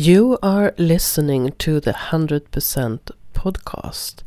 You 0.00 0.38
are 0.44 0.74
listening 0.78 1.54
to 1.58 1.80
the 1.80 1.92
100% 1.92 3.10
podcast, 3.34 4.22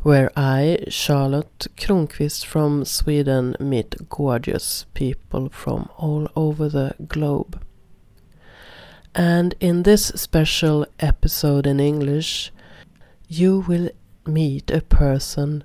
where 0.00 0.32
I, 0.34 0.78
Charlotte 0.88 1.68
Kronqvist 1.76 2.44
from 2.44 2.84
Sweden, 2.84 3.54
meet 3.60 4.08
gorgeous 4.08 4.86
people 4.94 5.48
from 5.50 5.88
all 5.96 6.28
over 6.34 6.68
the 6.68 6.96
globe. 7.06 7.62
And 9.14 9.54
in 9.60 9.84
this 9.84 10.06
special 10.06 10.88
episode 10.98 11.68
in 11.68 11.78
English, 11.78 12.50
you 13.28 13.60
will 13.60 13.90
meet 14.26 14.72
a 14.72 14.80
person 14.80 15.62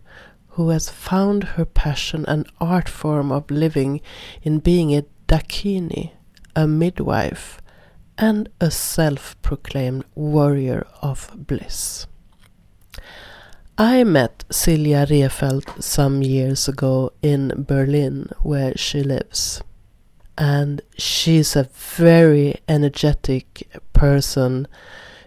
who 0.49 0.69
has 0.69 0.91
found 0.91 1.43
her 1.55 1.65
passion 1.65 2.25
and 2.27 2.47
art 2.61 2.87
form 2.87 3.31
of 3.31 3.49
living 3.49 4.01
in 4.43 4.59
being 4.59 4.93
a 4.95 5.03
dakini, 5.27 6.11
a 6.55 6.67
midwife, 6.67 7.59
and 8.17 8.49
a 8.59 8.71
self 8.71 9.39
proclaimed 9.41 10.05
warrior 10.15 10.87
of 11.01 11.29
bliss. 11.35 12.07
I 13.77 14.03
met 14.03 14.43
Silja 14.49 15.07
Refelt 15.09 15.83
some 15.83 16.23
years 16.23 16.67
ago 16.67 17.13
in 17.21 17.65
Berlin, 17.67 18.29
where 18.41 18.75
she 18.75 19.03
lives 19.03 19.61
and 20.37 20.81
she's 20.97 21.55
a 21.55 21.63
very 21.73 22.55
energetic 22.67 23.67
person. 23.93 24.67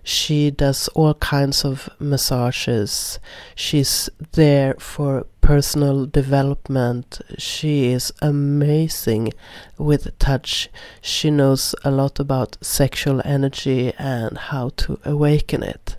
She 0.03 0.51
does 0.51 0.89
all 0.89 1.15
kinds 1.15 1.65
of 1.65 1.89
massages. 1.99 3.19
She's 3.55 4.09
there 4.33 4.75
for 4.79 5.27
personal 5.41 6.07
development. 6.07 7.21
She 7.39 7.93
is 7.93 8.13
amazing 8.23 9.33
with 9.79 10.19
touch. 10.19 10.69
She 11.01 11.31
knows 11.31 11.75
a 11.85 11.91
lot 11.91 12.19
about 12.19 12.57
sexual 12.61 13.21
energy 13.25 13.93
and 13.99 14.39
how 14.39 14.71
to 14.77 14.99
awaken 15.05 15.63
it. 15.63 15.97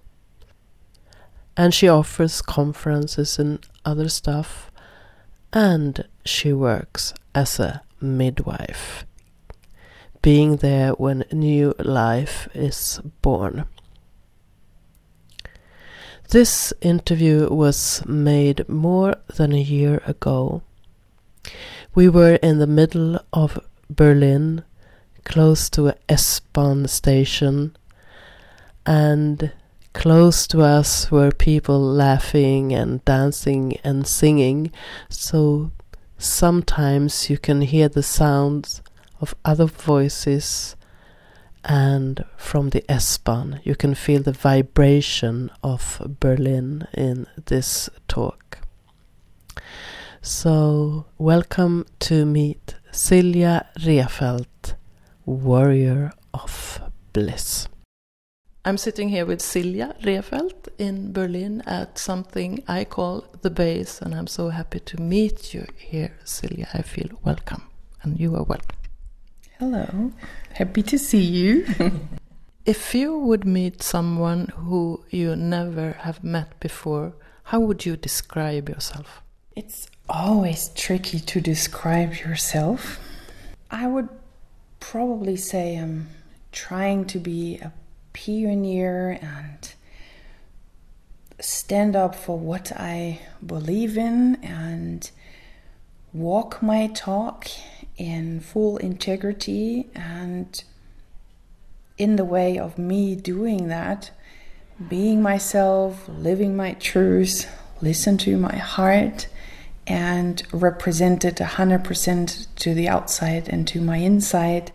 And 1.56 1.74
she 1.74 1.88
offers 1.88 2.42
conferences 2.42 3.38
and 3.38 3.60
other 3.86 4.10
stuff. 4.10 4.72
And 5.54 6.08
she 6.24 6.54
works 6.54 7.14
as 7.36 7.60
a 7.60 7.82
midwife, 8.00 9.06
being 10.22 10.58
there 10.58 10.92
when 10.94 11.26
new 11.32 11.76
life 11.78 12.48
is 12.54 13.02
born. 13.22 13.66
This 16.32 16.72
interview 16.80 17.54
was 17.54 18.06
made 18.06 18.70
more 18.70 19.16
than 19.36 19.52
a 19.52 19.60
year 19.60 20.02
ago. 20.08 20.62
We 21.94 22.08
were 22.08 22.36
in 22.36 22.58
the 22.58 22.68
middle 22.68 23.20
of 23.34 23.60
Berlin, 23.90 24.64
close 25.26 25.70
to 25.72 25.90
a 25.90 25.96
S-Bahn 26.08 26.88
station, 26.88 27.76
and 28.86 29.52
close 29.92 30.48
to 30.48 30.62
us 30.62 31.12
were 31.12 31.34
people 31.34 31.82
laughing 31.82 32.72
and 32.72 33.04
dancing 33.04 33.78
and 33.84 34.08
singing, 34.08 34.72
so 35.10 35.72
sometimes 36.18 37.30
you 37.30 37.38
can 37.38 37.60
hear 37.60 37.90
the 37.90 38.04
sounds 38.04 38.82
of 39.20 39.36
other 39.44 39.66
voices 39.66 40.78
and 41.64 42.26
from 42.38 42.70
the 42.70 42.84
S-Bahn 42.90 43.62
you 43.64 43.76
can 43.76 43.96
feel 43.96 44.22
the 44.22 44.32
vibration 44.32 45.50
of 45.64 46.02
Berlin 46.20 46.88
in 46.94 47.28
this 47.46 47.90
talk. 48.08 48.60
So 50.22 51.06
welcome 51.18 51.86
to 52.02 52.26
meet 52.26 52.76
Silja 52.92 53.66
Refelt, 53.86 54.76
Warrior 55.26 56.12
of 56.34 56.82
Bliss. 57.14 57.68
I'm 58.64 58.78
sitting 58.78 59.10
here 59.10 59.26
with 59.26 59.40
Silja 59.40 59.96
Refelt 60.06 60.68
in 60.78 61.12
Berlin 61.14 61.64
at 61.66 61.98
something 61.98 62.64
I 62.68 62.84
call 62.84 63.26
the 63.42 63.50
base, 63.50 64.00
and 64.00 64.14
I'm 64.14 64.28
so 64.28 64.50
happy 64.50 64.80
to 64.82 65.02
meet 65.02 65.56
you 65.56 65.66
here, 65.76 66.16
Silja. 66.24 66.68
I 66.72 66.84
feel 66.84 67.10
welcome, 67.24 67.64
and 68.04 68.20
you 68.20 68.36
are 68.36 68.44
welcome. 68.44 68.81
Hello, 69.62 70.12
happy 70.54 70.82
to 70.82 70.98
see 70.98 71.22
you. 71.22 71.68
if 72.66 72.96
you 72.96 73.16
would 73.16 73.46
meet 73.46 73.84
someone 73.84 74.48
who 74.58 75.06
you 75.12 75.36
never 75.36 75.92
have 76.00 76.24
met 76.24 76.60
before, 76.60 77.14
how 77.44 77.60
would 77.60 77.86
you 77.86 77.96
describe 77.96 78.70
yourself? 78.70 79.22
It's 79.56 79.88
always 80.10 80.70
tricky 80.70 81.20
to 81.20 81.40
describe 81.40 82.16
yourself. 82.16 83.00
I 83.70 83.86
would 83.86 84.10
probably 84.80 85.38
say 85.38 85.76
I'm 85.76 86.10
trying 86.52 87.06
to 87.14 87.20
be 87.20 87.60
a 87.60 87.72
pioneer 88.14 89.20
and 89.22 89.74
stand 91.40 91.96
up 91.96 92.16
for 92.16 92.36
what 92.36 92.72
I 92.76 93.20
believe 93.46 93.96
in 93.96 94.44
and 94.44 95.12
walk 96.14 96.64
my 96.64 96.88
talk 96.88 97.48
in 98.02 98.40
full 98.40 98.78
integrity 98.78 99.88
and 99.94 100.64
in 102.00 102.16
the 102.16 102.26
way 102.26 102.58
of 102.58 102.80
me 102.80 103.16
doing 103.16 103.68
that, 103.68 104.10
being 104.90 105.22
myself, 105.22 106.10
living 106.10 106.56
my 106.56 106.74
truth, 106.74 107.48
listen 107.80 108.18
to 108.18 108.38
my 108.38 108.56
heart, 108.56 109.28
and 109.86 110.42
represent 110.52 111.24
it 111.24 111.36
100% 111.36 112.48
to 112.56 112.74
the 112.74 112.90
outside 112.90 113.48
and 113.48 113.68
to 113.68 113.80
my 113.80 113.98
inside 113.98 114.72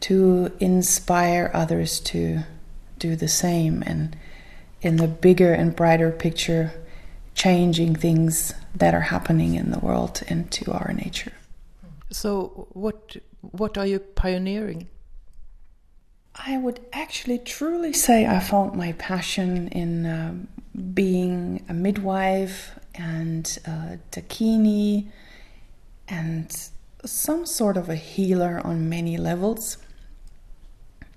to 0.00 0.50
inspire 0.58 1.52
others 1.54 2.00
to 2.00 2.40
do 2.98 3.14
the 3.14 3.28
same 3.28 3.84
and 3.86 4.16
in 4.82 4.96
the 4.96 5.06
bigger 5.06 5.52
and 5.52 5.76
brighter 5.76 6.10
picture 6.10 6.72
changing 7.36 7.94
things 7.94 8.52
that 8.74 8.94
are 8.94 9.00
happening 9.14 9.54
in 9.54 9.70
the 9.70 9.78
world 9.78 10.24
and 10.26 10.50
to 10.50 10.72
our 10.72 10.92
nature. 10.92 11.32
So 12.14 12.68
what 12.72 13.16
what 13.40 13.76
are 13.76 13.84
you 13.84 13.98
pioneering? 13.98 14.86
I 16.36 16.56
would 16.56 16.78
actually 16.92 17.38
truly 17.38 17.92
say 17.92 18.24
I 18.24 18.38
found 18.38 18.76
my 18.76 18.92
passion 18.92 19.66
in 19.68 20.06
uh, 20.06 20.34
being 20.94 21.64
a 21.68 21.74
midwife 21.74 22.78
and 22.94 23.44
a 23.66 23.98
dakini 24.12 25.08
and 26.06 26.56
some 27.04 27.46
sort 27.46 27.76
of 27.76 27.88
a 27.88 27.96
healer 27.96 28.60
on 28.62 28.88
many 28.88 29.16
levels 29.16 29.78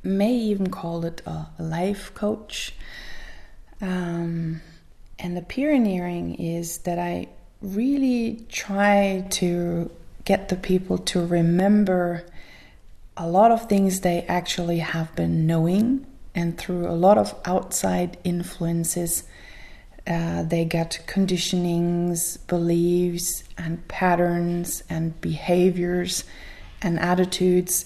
may 0.02 0.34
even 0.34 0.72
call 0.72 1.06
it 1.06 1.22
a 1.28 1.48
life 1.60 2.12
coach. 2.16 2.74
Um, 3.82 4.62
and 5.20 5.38
the 5.38 5.44
pioneering 5.44 6.34
is 6.36 6.80
that 6.80 6.98
I 6.98 7.28
really 7.62 8.48
try 8.50 9.28
to 9.42 9.92
get 10.28 10.50
the 10.50 10.58
people 10.58 10.98
to 10.98 11.26
remember 11.26 12.26
a 13.16 13.26
lot 13.26 13.50
of 13.50 13.70
things 13.70 14.02
they 14.02 14.24
actually 14.24 14.80
have 14.80 15.16
been 15.16 15.48
knowing, 15.48 16.06
and 16.36 16.58
through 16.58 16.86
a 16.86 17.00
lot 17.08 17.18
of 17.18 17.34
outside 17.46 18.18
influences, 18.26 19.24
uh, 20.06 20.44
they 20.44 20.66
get 20.66 21.00
conditionings, 21.08 22.46
beliefs, 22.48 23.46
and 23.58 23.88
patterns, 23.88 24.84
and 24.90 25.20
behaviors 25.22 26.26
and 26.82 27.00
attitudes 27.00 27.86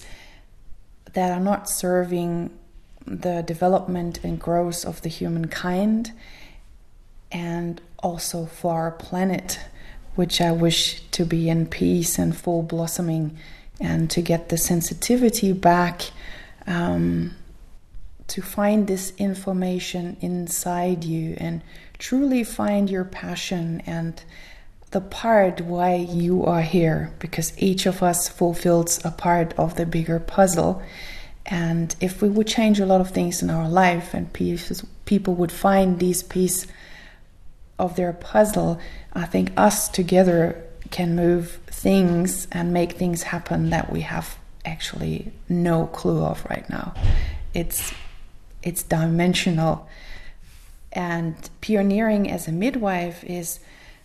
that 1.12 1.30
are 1.30 1.44
not 1.52 1.70
serving 1.70 2.50
the 3.06 3.42
development 3.42 4.18
and 4.24 4.40
growth 4.40 4.84
of 4.84 5.00
the 5.02 5.08
humankind 5.08 6.10
and 7.30 7.80
also 8.02 8.46
for 8.46 8.72
our 8.74 8.90
planet, 8.90 9.60
which 10.14 10.40
I 10.40 10.52
wish 10.52 11.02
to 11.10 11.24
be 11.24 11.48
in 11.48 11.66
peace 11.66 12.18
and 12.18 12.36
full 12.36 12.62
blossoming 12.62 13.36
and 13.80 14.10
to 14.10 14.22
get 14.22 14.48
the 14.48 14.58
sensitivity 14.58 15.52
back 15.52 16.10
um, 16.66 17.34
to 18.28 18.42
find 18.42 18.86
this 18.86 19.12
information 19.18 20.16
inside 20.20 21.04
you 21.04 21.34
and 21.38 21.62
truly 21.98 22.44
find 22.44 22.88
your 22.88 23.04
passion 23.04 23.82
and 23.86 24.22
the 24.90 25.00
part 25.00 25.60
why 25.62 25.94
you 25.94 26.44
are 26.44 26.62
here 26.62 27.12
because 27.18 27.52
each 27.58 27.86
of 27.86 28.02
us 28.02 28.28
fulfills 28.28 29.02
a 29.04 29.10
part 29.10 29.54
of 29.58 29.76
the 29.76 29.86
bigger 29.86 30.20
puzzle. 30.20 30.82
And 31.46 31.94
if 32.00 32.22
we 32.22 32.28
would 32.28 32.46
change 32.46 32.78
a 32.78 32.86
lot 32.86 33.00
of 33.00 33.10
things 33.10 33.42
in 33.42 33.50
our 33.50 33.68
life 33.68 34.14
and 34.14 34.32
people 34.32 35.34
would 35.34 35.52
find 35.52 35.98
these 35.98 36.22
pieces 36.22 36.66
of 37.82 37.96
their 37.96 38.12
puzzle 38.12 38.80
i 39.12 39.26
think 39.26 39.52
us 39.56 39.88
together 39.88 40.64
can 40.90 41.16
move 41.16 41.58
things 41.66 42.46
and 42.52 42.72
make 42.72 42.92
things 42.92 43.24
happen 43.24 43.70
that 43.70 43.90
we 43.92 44.02
have 44.02 44.38
actually 44.64 45.32
no 45.48 45.86
clue 45.86 46.24
of 46.24 46.44
right 46.48 46.68
now. 46.70 46.94
It's 47.54 47.92
it's 48.62 48.82
dimensional. 48.84 49.88
And 50.92 51.34
pioneering 51.60 52.30
as 52.30 52.46
a 52.46 52.52
midwife 52.52 53.24
is 53.24 53.58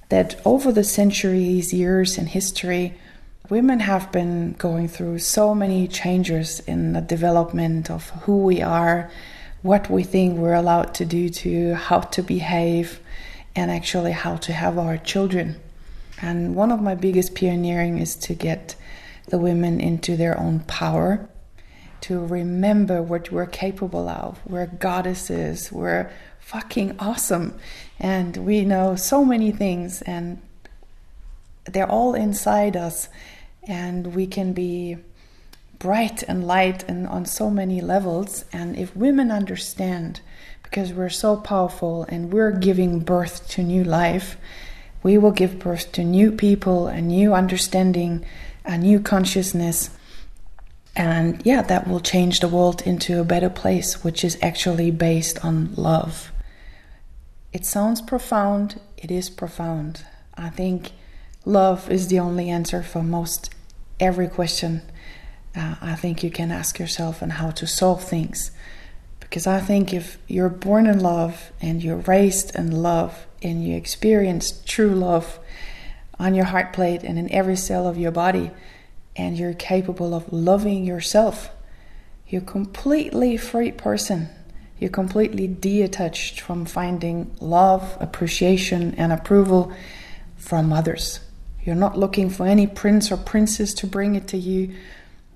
that 0.10 0.40
over 0.46 0.72
the 0.72 0.84
centuries, 0.84 1.74
years 1.74 2.18
in 2.18 2.28
history, 2.28 2.96
women 3.50 3.82
have 3.82 4.12
been 4.12 4.54
going 4.54 4.88
through 4.88 5.20
so 5.20 5.54
many 5.54 5.88
changes 5.88 6.62
in 6.62 6.94
the 6.94 7.02
development 7.02 7.92
of 7.92 8.10
who 8.22 8.38
we 8.38 8.62
are, 8.62 9.12
what 9.62 9.92
we 9.92 10.04
think 10.04 10.38
we're 10.38 10.54
allowed 10.54 10.94
to 10.96 11.06
do 11.06 11.30
to 11.30 11.76
how 11.76 12.00
to 12.00 12.24
behave 12.24 13.00
and 13.58 13.72
actually 13.72 14.12
how 14.12 14.38
to 14.38 14.54
have 14.54 14.78
our 14.78 14.98
children. 14.98 15.60
And 16.22 16.56
one 16.56 16.72
of 16.72 16.80
my 16.80 16.94
biggest 16.94 17.34
pioneering 17.36 17.98
is 17.98 18.16
to 18.18 18.36
get 18.36 18.76
the 19.30 19.40
women 19.40 19.82
into 19.82 20.16
their 20.16 20.40
own 20.40 20.60
power, 20.62 21.28
to 22.02 22.24
remember 22.24 23.02
what 23.02 23.32
we're 23.32 23.48
capable 23.48 24.08
of. 24.08 24.40
We're 24.46 24.68
goddesses, 24.68 25.72
we're 25.72 26.12
fucking 26.40 26.98
awesome, 27.00 27.58
and 28.00 28.38
we 28.38 28.64
know 28.64 28.96
so 28.96 29.26
many 29.26 29.52
things, 29.52 30.04
and 30.04 30.40
they're 31.66 31.90
all 31.90 32.14
inside 32.14 32.78
us, 32.78 33.10
and 33.68 34.14
we 34.14 34.28
can 34.28 34.54
be 34.54 34.98
bright 35.80 36.22
and 36.24 36.46
light 36.46 36.84
and 36.88 37.08
on 37.08 37.26
so 37.26 37.50
many 37.50 37.82
levels. 37.82 38.46
And 38.54 38.78
if 38.78 38.96
women 38.96 39.32
understand, 39.32 40.22
because 40.70 40.94
we're 40.94 41.10
so 41.10 41.38
powerful 41.38 42.04
and 42.10 42.32
we're 42.32 42.52
giving 42.52 43.00
birth 43.00 43.48
to 43.50 43.64
new 43.64 43.84
life, 43.84 44.38
we 45.04 45.18
will 45.18 45.32
give 45.32 45.60
birth 45.60 45.92
to 45.94 46.04
new 46.04 46.32
people, 46.32 46.88
a 46.88 47.02
new 47.02 47.34
understanding, 47.34 48.26
a 48.66 48.78
new 48.78 49.00
consciousness. 49.00 49.90
And 50.96 51.42
yeah, 51.46 51.62
that 51.62 51.88
will 51.88 52.00
change 52.00 52.40
the 52.40 52.48
world 52.48 52.82
into 52.82 53.22
a 53.22 53.24
better 53.24 53.50
place, 53.50 54.04
which 54.04 54.24
is 54.24 54.38
actually 54.42 54.92
based 54.92 55.44
on 55.46 55.74
love. 55.76 56.32
It 57.54 57.66
sounds 57.66 58.02
profound, 58.02 58.82
it 58.98 59.12
is 59.12 59.30
profound. 59.30 60.04
I 60.36 60.50
think 60.50 60.92
love 61.46 61.90
is 61.90 62.10
the 62.10 62.20
only 62.20 62.50
answer 62.50 62.84
for 62.84 63.04
most 63.04 63.54
every 64.00 64.28
question 64.28 64.82
uh, 65.58 65.76
I 65.82 65.96
think 65.96 66.24
you 66.24 66.30
can 66.30 66.52
ask 66.52 66.78
yourself 66.78 67.24
on 67.24 67.32
how 67.32 67.50
to 67.52 67.66
solve 67.66 68.04
things. 68.04 68.52
Because 69.30 69.48
I 69.48 69.60
think 69.60 69.94
if 69.94 70.18
you're 70.28 70.50
born 70.50 70.88
in 70.88 71.00
love 71.00 71.52
and 71.62 71.84
you're 71.84 71.98
raised 71.98 72.56
in 72.56 72.72
love 72.72 73.28
and 73.42 73.66
you 73.66 73.76
experience 73.76 74.62
true 74.66 74.92
love 74.92 75.40
on 76.18 76.34
your 76.34 76.46
heart 76.46 76.74
plate 76.74 77.04
and 77.04 77.20
in 77.20 77.32
every 77.32 77.56
cell 77.56 77.88
of 77.88 77.98
your 77.98 78.12
body, 78.12 78.52
and 79.16 79.38
you're 79.38 79.54
capable 79.54 80.14
of 80.14 80.32
loving 80.32 80.86
yourself, 80.86 81.50
you're 82.28 82.42
completely 82.42 83.36
free 83.36 83.72
person. 83.72 84.30
You're 84.80 84.92
completely 84.92 85.48
detached 85.48 86.40
from 86.40 86.66
finding 86.66 87.36
love, 87.40 87.98
appreciation, 88.00 88.94
and 88.96 89.12
approval 89.12 89.74
from 90.36 90.72
others. 90.72 91.20
You're 91.64 91.76
not 91.76 91.98
looking 91.98 92.30
for 92.30 92.46
any 92.46 92.68
prince 92.68 93.12
or 93.12 93.18
princess 93.18 93.74
to 93.76 93.88
bring 93.88 94.16
it 94.16 94.28
to 94.30 94.38
you 94.38 94.76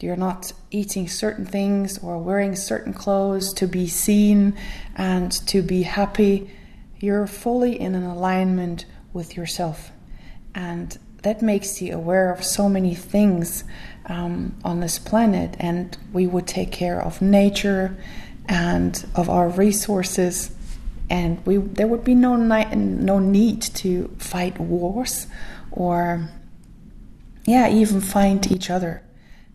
you're 0.02 0.16
not 0.16 0.54
eating 0.72 1.08
certain 1.08 1.46
things 1.46 1.98
or 2.00 2.18
wearing 2.18 2.56
certain 2.56 2.94
clothes 2.94 3.54
to 3.54 3.68
be 3.68 3.88
seen 3.88 4.58
and 4.96 5.32
to 5.48 5.62
be 5.62 5.84
happy. 5.84 6.50
You're 7.00 7.28
fully 7.28 7.80
in 7.80 7.96
an 7.96 8.04
alignment 8.04 8.86
with 9.14 9.36
yourself. 9.36 9.92
And 10.56 10.98
that 11.24 11.42
makes 11.42 11.82
you 11.82 11.94
aware 11.94 12.32
of 12.32 12.44
so 12.44 12.68
many 12.68 12.96
things 12.96 13.64
um, 14.08 14.58
on 14.64 14.80
this 14.80 14.98
planet. 14.98 15.56
And 15.60 15.98
we 16.12 16.26
would 16.28 16.48
take 16.48 16.72
care 16.72 17.02
of 17.02 17.22
nature 17.22 17.96
and 18.48 19.06
of 19.16 19.30
our 19.30 19.50
resources. 19.50 20.56
And 21.10 21.46
we, 21.46 21.58
there 21.58 21.88
would 21.88 22.04
be 22.04 22.16
no, 22.16 22.36
no 22.36 23.20
need 23.20 23.62
to 23.62 24.16
fight 24.18 24.60
wars 24.60 25.28
or, 25.70 26.30
yeah, 27.46 27.70
even 27.70 28.02
find 28.02 28.52
each 28.52 28.70
other 28.70 29.04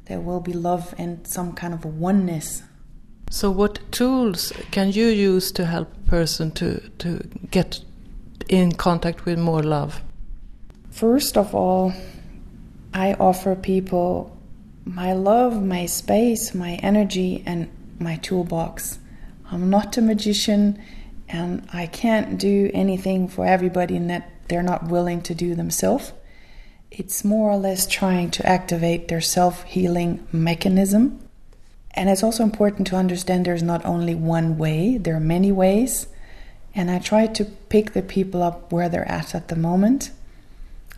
there 0.07 0.21
will 0.21 0.41
be 0.41 0.53
love 0.53 0.95
and 0.99 1.27
some 1.27 1.53
kind 1.53 1.75
of 1.75 1.85
oneness. 1.85 2.63
So, 3.31 3.51
what 3.51 3.81
tools 3.91 4.53
can 4.71 4.93
you 4.93 5.07
use 5.07 5.51
to 5.53 5.67
help 5.67 5.93
a 5.93 6.11
person 6.11 6.53
to, 6.53 6.81
to 6.99 7.29
get 7.51 7.81
in 8.49 8.73
contact 8.73 9.25
with 9.25 9.39
more 9.39 9.63
love? 9.63 10.03
First 10.91 11.37
of 11.37 11.55
all, 11.55 11.93
I 12.95 13.15
offer 13.15 13.55
people 13.55 14.37
my 14.85 15.13
love, 15.13 15.63
my 15.63 15.87
space, 15.87 16.55
my 16.55 16.75
energy, 16.75 17.43
and 17.45 17.69
my 17.99 18.17
toolbox. 18.17 19.01
I'm 19.51 19.69
not 19.69 19.97
a 19.97 20.03
magician 20.03 20.81
and 21.29 21.69
I 21.73 21.87
can't 21.87 22.39
do 22.39 22.71
anything 22.73 23.29
for 23.29 23.45
everybody 23.45 23.99
that 23.99 24.31
they're 24.49 24.63
not 24.63 24.89
willing 24.89 25.23
to 25.23 25.35
do 25.35 25.55
themselves. 25.55 26.13
It's 26.99 27.27
more 27.27 27.51
or 27.51 27.59
less 27.59 27.87
trying 27.87 28.31
to 28.31 28.49
activate 28.49 29.09
their 29.09 29.21
self 29.21 29.65
healing 29.65 30.27
mechanism. 30.33 31.21
And 31.93 32.09
it's 32.09 32.23
also 32.23 32.43
important 32.43 32.87
to 32.87 32.97
understand 32.97 33.45
there's 33.45 33.63
not 33.63 33.85
only 33.85 34.15
one 34.15 34.57
way, 34.57 34.97
there 34.97 35.15
are 35.15 35.21
many 35.21 35.53
ways. 35.53 36.09
And 36.75 36.91
I 36.91 36.99
try 36.99 37.27
to 37.27 37.45
pick 37.45 37.93
the 37.93 38.01
people 38.01 38.43
up 38.43 38.73
where 38.73 38.89
they're 38.89 39.11
at 39.11 39.35
at 39.35 39.49
the 39.49 39.57
moment. 39.57 40.11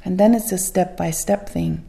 And 0.04 0.18
then 0.18 0.34
it's 0.34 0.52
a 0.52 0.58
step 0.58 0.96
by 0.96 1.10
step 1.10 1.48
thing. 1.48 1.84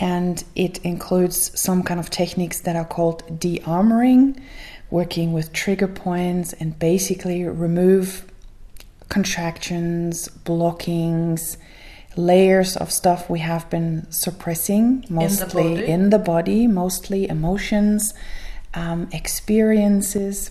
And 0.00 0.42
it 0.56 0.78
includes 0.78 1.56
some 1.60 1.84
kind 1.84 2.00
of 2.00 2.10
techniques 2.10 2.60
that 2.62 2.74
are 2.74 2.84
called 2.84 3.38
de 3.38 3.60
armoring, 3.60 4.42
working 4.90 5.32
with 5.32 5.52
trigger 5.52 5.86
points 5.86 6.54
and 6.54 6.76
basically 6.76 7.44
remove 7.44 8.24
contractions, 9.08 10.26
blockings, 10.28 11.56
layers 12.16 12.76
of 12.76 12.92
stuff 12.92 13.28
we 13.30 13.40
have 13.40 13.68
been 13.70 14.10
suppressing, 14.10 15.04
mostly 15.08 15.62
in 15.62 15.70
the 15.70 15.78
body, 15.78 15.86
in 15.86 16.10
the 16.10 16.18
body 16.18 16.66
mostly 16.66 17.28
emotions, 17.28 18.14
um, 18.74 19.08
experiences, 19.12 20.50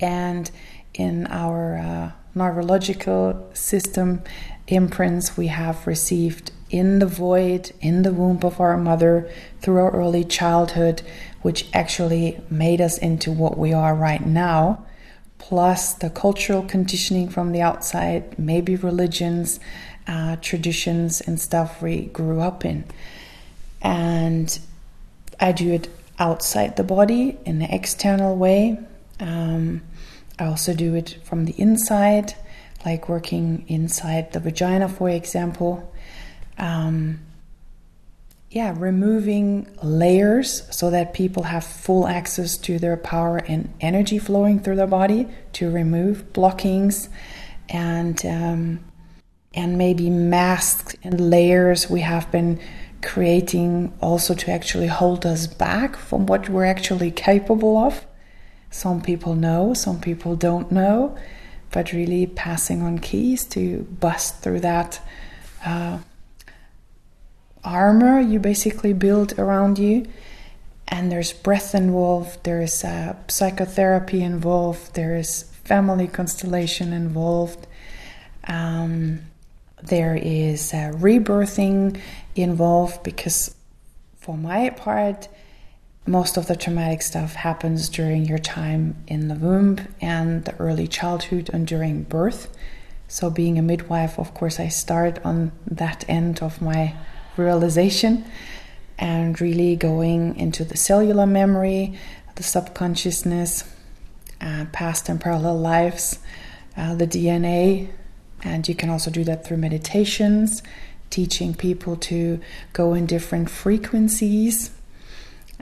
and 0.00 0.50
in 0.94 1.26
our 1.26 1.78
uh, 1.78 2.12
neurological 2.34 3.50
system 3.52 4.22
imprints 4.68 5.36
we 5.36 5.48
have 5.48 5.86
received 5.86 6.52
in 6.70 6.98
the 6.98 7.06
void, 7.06 7.72
in 7.80 8.02
the 8.02 8.12
womb 8.12 8.40
of 8.42 8.60
our 8.60 8.76
mother, 8.76 9.30
through 9.60 9.78
our 9.78 9.90
early 9.90 10.24
childhood, 10.24 11.02
which 11.42 11.68
actually 11.72 12.38
made 12.50 12.80
us 12.80 12.98
into 12.98 13.32
what 13.32 13.56
we 13.56 13.72
are 13.72 13.94
right 13.94 14.24
now. 14.26 14.84
Plus, 15.38 15.94
the 15.94 16.10
cultural 16.10 16.62
conditioning 16.62 17.28
from 17.28 17.52
the 17.52 17.62
outside, 17.62 18.38
maybe 18.38 18.76
religions, 18.76 19.60
uh, 20.06 20.36
traditions 20.36 21.20
and 21.20 21.40
stuff 21.40 21.80
we 21.80 22.06
grew 22.06 22.40
up 22.40 22.64
in. 22.64 22.84
And 23.80 24.58
I 25.40 25.52
do 25.52 25.72
it 25.72 25.88
outside 26.18 26.76
the 26.76 26.84
body 26.84 27.38
in 27.44 27.62
an 27.62 27.70
external 27.70 28.36
way. 28.36 28.78
Um, 29.20 29.82
I 30.38 30.46
also 30.46 30.74
do 30.74 30.94
it 30.94 31.18
from 31.24 31.44
the 31.44 31.54
inside, 31.56 32.34
like 32.84 33.08
working 33.08 33.64
inside 33.68 34.32
the 34.32 34.40
vagina, 34.40 34.88
for 34.88 35.08
example. 35.08 35.92
Um, 36.58 37.20
yeah, 38.50 38.74
removing 38.76 39.68
layers 39.82 40.62
so 40.74 40.90
that 40.90 41.12
people 41.12 41.42
have 41.44 41.64
full 41.64 42.06
access 42.06 42.56
to 42.56 42.78
their 42.78 42.96
power 42.96 43.38
and 43.38 43.72
energy 43.80 44.18
flowing 44.18 44.58
through 44.58 44.76
their 44.76 44.86
body 44.86 45.28
to 45.52 45.70
remove 45.70 46.32
blockings 46.32 47.10
and 47.68 48.24
um, 48.24 48.80
and 49.52 49.76
maybe 49.76 50.08
masks 50.08 50.96
and 51.02 51.30
layers 51.30 51.90
we 51.90 52.00
have 52.00 52.30
been 52.30 52.58
creating 53.02 53.92
also 54.00 54.34
to 54.34 54.50
actually 54.50 54.86
hold 54.86 55.26
us 55.26 55.46
back 55.46 55.96
from 55.96 56.26
what 56.26 56.48
we're 56.48 56.64
actually 56.64 57.10
capable 57.10 57.76
of. 57.76 58.06
Some 58.70 59.02
people 59.02 59.34
know, 59.34 59.74
some 59.74 60.00
people 60.00 60.36
don't 60.36 60.72
know, 60.72 61.16
but 61.70 61.92
really 61.92 62.26
passing 62.26 62.82
on 62.82 62.98
keys 62.98 63.44
to 63.46 63.82
bust 64.00 64.40
through 64.42 64.60
that 64.60 65.00
uh, 65.64 65.98
armor 67.64 68.20
you 68.20 68.38
basically 68.38 68.92
build 68.92 69.38
around 69.38 69.78
you. 69.78 70.06
And 70.90 71.12
there's 71.12 71.34
breath 71.34 71.74
involved, 71.74 72.44
there's 72.44 72.82
uh, 72.82 73.14
psychotherapy 73.28 74.22
involved, 74.22 74.94
there 74.94 75.16
is 75.16 75.42
family 75.64 76.06
constellation 76.06 76.94
involved. 76.94 77.66
Um, 78.44 79.20
there 79.82 80.16
is 80.16 80.72
rebirthing 80.72 82.00
involved 82.34 83.02
because, 83.02 83.54
for 84.16 84.36
my 84.36 84.70
part, 84.70 85.28
most 86.06 86.38
of 86.38 86.46
the 86.46 86.56
traumatic 86.56 87.02
stuff 87.02 87.34
happens 87.34 87.90
during 87.90 88.24
your 88.24 88.38
time 88.38 88.96
in 89.06 89.28
the 89.28 89.34
womb 89.34 89.78
and 90.00 90.46
the 90.46 90.56
early 90.56 90.88
childhood 90.88 91.50
and 91.52 91.66
during 91.66 92.02
birth. 92.04 92.48
So, 93.08 93.30
being 93.30 93.58
a 93.58 93.62
midwife, 93.62 94.18
of 94.18 94.32
course, 94.34 94.58
I 94.58 94.68
start 94.68 95.18
on 95.24 95.52
that 95.66 96.04
end 96.08 96.42
of 96.42 96.62
my 96.62 96.94
realization 97.38 98.24
and 98.98 99.40
really 99.40 99.76
going 99.76 100.36
into 100.36 100.64
the 100.64 100.76
cellular 100.76 101.26
memory, 101.26 101.98
the 102.34 102.42
subconsciousness, 102.42 103.64
uh, 104.40 104.66
past 104.72 105.08
and 105.08 105.20
parallel 105.20 105.58
lives, 105.58 106.18
uh, 106.76 106.94
the 106.94 107.06
DNA, 107.06 107.88
and 108.42 108.68
you 108.68 108.74
can 108.74 108.90
also 108.90 109.10
do 109.10 109.24
that 109.24 109.44
through 109.44 109.56
meditations, 109.56 110.62
teaching 111.10 111.54
people 111.54 111.96
to 111.96 112.40
go 112.72 112.94
in 112.94 113.06
different 113.06 113.50
frequencies. 113.50 114.70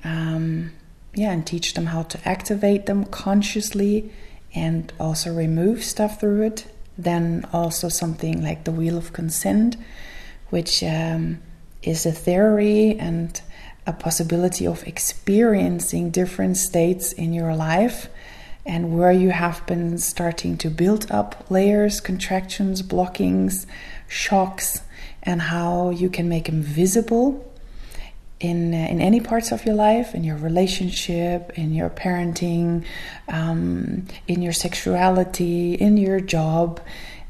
Um, 0.05 0.73
yeah, 1.15 1.33
and 1.33 1.47
teach 1.47 1.73
them 1.75 1.87
how 1.87 2.03
to 2.03 2.29
activate 2.29 2.85
them 2.87 3.05
consciously 3.05 4.13
and 4.55 4.93
also 5.01 5.35
remove 5.35 5.83
stuff 5.83 6.21
through 6.21 6.43
it. 6.43 6.67
Then 6.99 7.47
also 7.53 7.89
something 7.89 8.43
like 8.43 8.65
the 8.65 8.73
wheel 8.73 8.99
of 8.99 9.13
consent, 9.13 9.77
which 10.51 10.83
um, 10.83 11.41
is 11.83 12.07
a 12.07 12.13
theory 12.13 12.97
and 12.99 13.41
a 13.87 13.93
possibility 13.93 14.67
of 14.67 14.87
experiencing 14.87 16.11
different 16.11 16.57
states 16.57 17.13
in 17.13 17.33
your 17.33 17.55
life 17.55 18.09
and 18.65 18.97
where 18.99 19.13
you 19.13 19.31
have 19.31 19.65
been 19.67 19.97
starting 19.97 20.59
to 20.59 20.69
build 20.69 21.11
up 21.11 21.47
layers, 21.49 22.01
contractions, 22.01 22.83
blockings, 22.83 23.65
shocks, 24.09 24.83
and 25.23 25.41
how 25.41 25.91
you 25.91 26.11
can 26.11 26.29
make 26.29 26.47
them 26.47 26.63
visible 26.63 27.53
in 28.41 28.75
uh, 28.75 28.77
in 28.77 29.01
any 29.01 29.21
parts 29.21 29.53
of 29.53 29.65
your 29.65 29.75
life, 29.75 30.15
in 30.15 30.25
your 30.25 30.37
relationship, 30.37 31.53
in 31.57 31.73
your 31.73 31.89
parenting, 31.89 32.85
um, 33.29 34.07
in 34.27 34.43
your 34.43 34.53
sexuality, 34.53 35.75
in 35.75 35.97
your 35.97 36.21
job, 36.21 36.81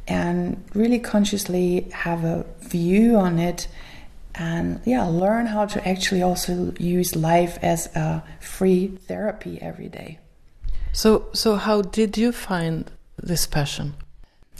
and 0.08 0.64
really 0.74 0.98
consciously 0.98 1.86
have 1.92 2.24
a 2.24 2.44
view 2.60 3.16
on 3.16 3.38
it 3.38 3.68
and 4.38 4.80
yeah 4.84 5.04
learn 5.04 5.46
how 5.46 5.66
to 5.66 5.88
actually 5.88 6.22
also 6.22 6.72
use 6.78 7.16
life 7.16 7.58
as 7.62 7.86
a 7.96 8.22
free 8.40 8.88
therapy 9.08 9.58
every 9.60 9.88
day. 9.88 10.18
So 10.92 11.28
so 11.32 11.56
how 11.56 11.82
did 11.82 12.16
you 12.16 12.32
find 12.32 12.90
this 13.22 13.46
passion? 13.46 13.94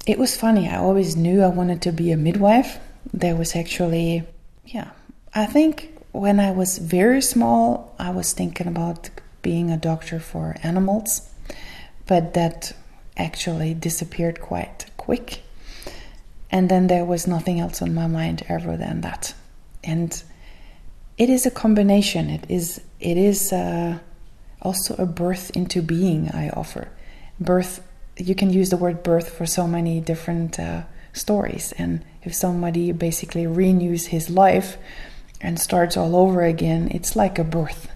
It 0.06 0.18
was 0.18 0.36
funny. 0.36 0.68
I 0.68 0.76
always 0.76 1.16
knew 1.16 1.42
i 1.42 1.48
wanted 1.48 1.82
to 1.82 1.92
be 1.92 2.12
a 2.12 2.16
midwife. 2.16 2.78
There 3.12 3.36
was 3.36 3.54
actually 3.56 4.24
yeah 4.64 4.90
i 5.34 5.46
think 5.46 5.92
when 6.12 6.40
i 6.40 6.50
was 6.50 6.78
very 6.78 7.20
small 7.20 7.94
i 7.98 8.10
was 8.10 8.32
thinking 8.32 8.66
about 8.66 9.10
being 9.42 9.70
a 9.70 9.76
doctor 9.76 10.18
for 10.18 10.56
animals 10.62 11.30
but 12.06 12.34
that 12.34 12.72
actually 13.16 13.74
disappeared 13.74 14.40
quite 14.40 14.86
quick. 14.96 15.42
And 16.50 16.68
then 16.68 16.86
there 16.86 17.04
was 17.04 17.26
nothing 17.26 17.58
else 17.58 17.82
on 17.82 17.94
my 17.94 18.06
mind 18.06 18.44
ever 18.48 18.76
than 18.76 19.00
that 19.00 19.34
and 19.86 20.22
it 21.16 21.30
is 21.30 21.46
a 21.46 21.50
combination. 21.50 22.28
It 22.28 22.44
is 22.48 22.80
it 23.00 23.16
is 23.16 23.52
uh, 23.52 23.98
also 24.60 24.94
a 24.96 25.06
birth 25.06 25.50
into 25.56 25.80
being. 25.80 26.30
I 26.30 26.50
offer 26.50 26.88
birth. 27.40 27.82
You 28.16 28.34
can 28.34 28.50
use 28.52 28.70
the 28.70 28.76
word 28.76 29.02
birth 29.02 29.30
for 29.30 29.46
so 29.46 29.66
many 29.66 30.00
different 30.00 30.58
uh, 30.58 30.82
stories. 31.12 31.72
And 31.78 32.04
if 32.22 32.34
somebody 32.34 32.92
basically 32.92 33.46
renews 33.46 34.06
his 34.06 34.30
life 34.30 34.76
and 35.40 35.60
starts 35.60 35.96
all 35.96 36.16
over 36.16 36.42
again, 36.42 36.88
it's 36.92 37.14
like 37.14 37.38
a 37.38 37.44
birth. 37.44 37.88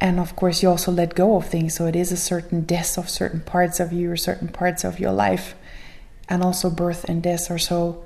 And 0.00 0.18
of 0.18 0.34
course, 0.34 0.62
you 0.62 0.68
also 0.68 0.90
let 0.90 1.14
go 1.14 1.36
of 1.36 1.46
things. 1.46 1.74
So 1.74 1.86
it 1.86 1.94
is 1.94 2.10
a 2.10 2.16
certain 2.16 2.62
death 2.62 2.98
of 2.98 3.08
certain 3.08 3.40
parts 3.40 3.80
of 3.80 3.92
you 3.92 4.10
or 4.10 4.16
certain 4.16 4.48
parts 4.48 4.82
of 4.82 4.98
your 4.98 5.12
life. 5.12 5.54
And 6.28 6.42
also, 6.42 6.70
birth 6.70 7.04
and 7.04 7.22
death 7.22 7.50
are 7.50 7.58
so 7.58 8.04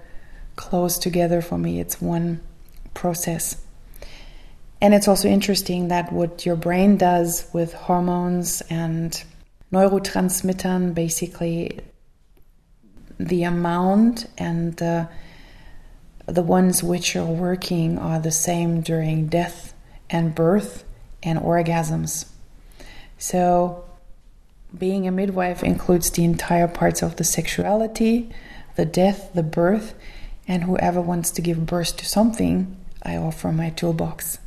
close 0.56 0.98
together 0.98 1.40
for 1.42 1.58
me. 1.58 1.78
It's 1.78 2.00
one 2.00 2.40
process. 2.94 3.56
And 4.80 4.94
it's 4.94 5.08
also 5.08 5.28
interesting 5.28 5.88
that 5.88 6.12
what 6.12 6.44
your 6.44 6.56
brain 6.56 6.96
does 6.96 7.48
with 7.52 7.72
hormones 7.72 8.62
and 8.68 9.22
neurotransmitters, 9.72 10.94
basically 10.94 11.80
the 13.18 13.44
amount 13.44 14.26
and 14.36 14.76
the, 14.76 15.08
the 16.26 16.42
ones 16.42 16.82
which 16.82 17.16
are 17.16 17.24
working 17.24 17.98
are 17.98 18.20
the 18.20 18.30
same 18.30 18.80
during 18.80 19.26
death 19.26 19.74
and 20.10 20.34
birth 20.34 20.84
and 21.22 21.38
orgasms. 21.38 22.26
So, 23.18 23.84
being 24.76 25.06
a 25.06 25.12
midwife 25.12 25.62
includes 25.62 26.10
the 26.10 26.24
entire 26.24 26.68
parts 26.68 27.00
of 27.00 27.16
the 27.16 27.24
sexuality, 27.24 28.30
the 28.76 28.84
death, 28.84 29.30
the 29.32 29.42
birth, 29.42 29.94
and 30.48 30.64
whoever 30.64 31.00
wants 31.00 31.30
to 31.30 31.42
give 31.42 31.64
birth 31.64 31.96
to 31.96 32.04
something 32.04 32.76
I 33.04 33.16
offer 33.16 33.52
my 33.52 33.70
toolbox. 33.70 34.38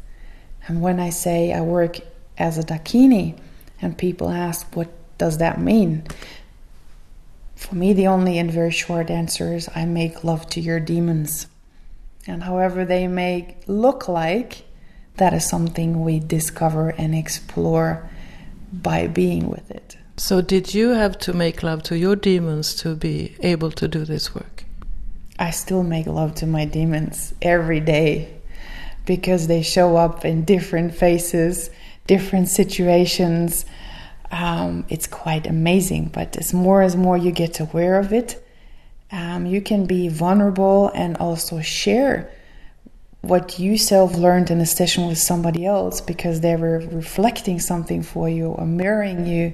And 0.67 0.81
when 0.81 0.99
I 0.99 1.09
say 1.09 1.53
I 1.53 1.61
work 1.61 1.99
as 2.37 2.57
a 2.57 2.63
Dakini, 2.63 3.37
and 3.81 3.97
people 3.97 4.29
ask, 4.29 4.75
what 4.75 4.89
does 5.17 5.37
that 5.37 5.59
mean? 5.59 6.05
For 7.55 7.75
me, 7.75 7.93
the 7.93 8.07
only 8.07 8.37
and 8.37 8.51
very 8.51 8.71
short 8.71 9.09
answer 9.09 9.53
is 9.53 9.69
I 9.75 9.85
make 9.85 10.23
love 10.23 10.47
to 10.49 10.61
your 10.61 10.79
demons. 10.79 11.47
And 12.25 12.43
however 12.43 12.85
they 12.85 13.07
may 13.07 13.55
look 13.67 14.07
like, 14.07 14.63
that 15.15 15.33
is 15.33 15.47
something 15.47 16.03
we 16.03 16.19
discover 16.19 16.89
and 16.89 17.15
explore 17.15 18.07
by 18.71 19.07
being 19.07 19.49
with 19.49 19.71
it. 19.71 19.97
So, 20.17 20.41
did 20.41 20.73
you 20.73 20.89
have 20.89 21.17
to 21.19 21.33
make 21.33 21.63
love 21.63 21.83
to 21.83 21.97
your 21.97 22.15
demons 22.15 22.75
to 22.77 22.95
be 22.95 23.35
able 23.41 23.71
to 23.71 23.87
do 23.87 24.03
this 24.03 24.33
work? 24.33 24.65
I 25.39 25.51
still 25.51 25.83
make 25.83 26.07
love 26.07 26.35
to 26.35 26.47
my 26.47 26.65
demons 26.65 27.33
every 27.41 27.79
day 27.79 28.36
because 29.07 29.47
they 29.47 29.63
show 29.63 29.95
up 29.95 30.23
in 30.23 30.43
different 30.43 30.93
faces, 30.93 31.71
different 32.05 32.49
situations. 32.49 33.65
Um, 34.29 34.85
it's 34.89 35.07
quite 35.07 35.47
amazing. 35.47 36.11
But 36.13 36.37
as 36.37 36.53
more 36.53 36.83
as 36.83 36.95
more 36.95 37.17
you 37.17 37.31
get 37.31 37.59
aware 37.59 37.97
of 37.97 38.13
it, 38.13 38.45
um, 39.11 39.47
you 39.47 39.61
can 39.61 39.87
be 39.87 40.09
vulnerable 40.09 40.91
and 40.93 41.17
also 41.17 41.61
share 41.61 42.29
what 43.21 43.57
you 43.57 43.77
self 43.77 44.15
learned 44.15 44.51
in 44.51 44.59
a 44.59 44.65
session 44.65 45.07
with 45.07 45.17
somebody 45.17 45.65
else 45.65 46.01
because 46.01 46.41
they 46.41 46.55
were 46.55 46.79
reflecting 46.91 47.59
something 47.59 48.03
for 48.03 48.29
you 48.29 48.47
or 48.47 48.65
mirroring 48.65 49.25
you, 49.25 49.53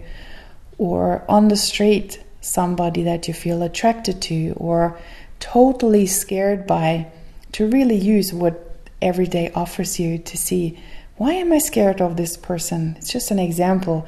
or 0.78 1.24
on 1.30 1.48
the 1.48 1.56
street, 1.56 2.22
somebody 2.42 3.04
that 3.04 3.28
you 3.28 3.34
feel 3.34 3.62
attracted 3.64 4.22
to 4.22 4.54
or 4.58 5.00
totally 5.40 6.06
scared 6.08 6.66
by, 6.66 7.08
to 7.52 7.68
really 7.68 7.96
use 7.96 8.34
what 8.34 8.73
every 9.04 9.28
day 9.28 9.52
offers 9.54 10.00
you 10.00 10.18
to 10.18 10.38
see 10.38 10.80
why 11.18 11.34
am 11.34 11.54
I 11.54 11.60
scared 11.60 12.02
of 12.02 12.18
this 12.18 12.38
person? 12.38 12.96
It's 12.98 13.12
just 13.12 13.30
an 13.30 13.38
example. 13.38 14.08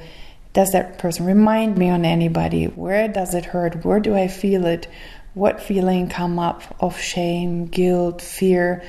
Does 0.54 0.72
that 0.72 0.98
person 0.98 1.26
remind 1.26 1.78
me 1.78 1.90
on 1.90 2.04
anybody? 2.04 2.66
Where 2.66 3.08
does 3.08 3.36
it 3.36 3.46
hurt? 3.46 3.86
Where 3.86 4.00
do 4.00 4.16
I 4.16 4.28
feel 4.28 4.66
it? 4.66 4.88
What 5.36 5.62
feeling 5.62 6.10
come 6.10 6.40
up 6.40 6.64
of 6.80 7.00
shame, 7.00 7.68
guilt, 7.68 8.22
fear, 8.22 8.84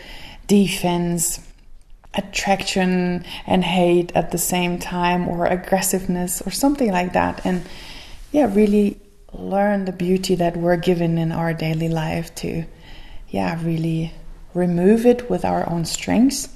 defense, 0.46 1.40
attraction 2.14 3.24
and 3.46 3.62
hate 3.62 4.10
at 4.14 4.30
the 4.30 4.38
same 4.38 4.78
time 4.78 5.28
or 5.28 5.46
aggressiveness 5.46 6.40
or 6.42 6.50
something 6.50 6.90
like 6.90 7.12
that 7.12 7.44
and 7.44 7.62
yeah, 8.32 8.50
really 8.52 8.98
learn 9.32 9.84
the 9.84 9.92
beauty 9.92 10.34
that 10.34 10.56
we're 10.56 10.76
given 10.76 11.18
in 11.18 11.30
our 11.30 11.52
daily 11.52 11.88
life 11.88 12.34
to 12.34 12.64
yeah, 13.28 13.62
really 13.62 14.12
remove 14.56 15.06
it 15.06 15.28
with 15.30 15.44
our 15.44 15.68
own 15.70 15.84
strengths 15.84 16.48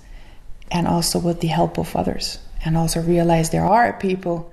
and 0.71 0.87
also 0.87 1.19
with 1.19 1.41
the 1.41 1.49
help 1.49 1.79
of 1.79 1.95
others. 1.95 2.39
And 2.65 2.77
also 2.77 3.01
realize 3.03 3.51
there 3.51 3.65
are 3.65 3.93
people 3.93 4.53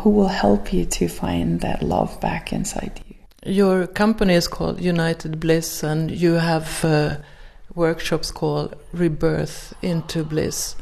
who 0.00 0.10
will 0.10 0.28
help 0.28 0.72
you 0.72 0.84
to 0.84 1.08
find 1.08 1.60
that 1.60 1.82
love 1.82 2.20
back 2.20 2.52
inside 2.52 3.00
you. 3.06 3.14
Your 3.46 3.86
company 3.86 4.34
is 4.34 4.48
called 4.48 4.80
United 4.80 5.38
Bliss, 5.38 5.82
and 5.82 6.10
you 6.10 6.34
have 6.34 6.84
uh, 6.84 7.16
workshops 7.74 8.30
called 8.32 8.74
Rebirth 8.92 9.74
into 9.82 10.24
Bliss. 10.24 10.76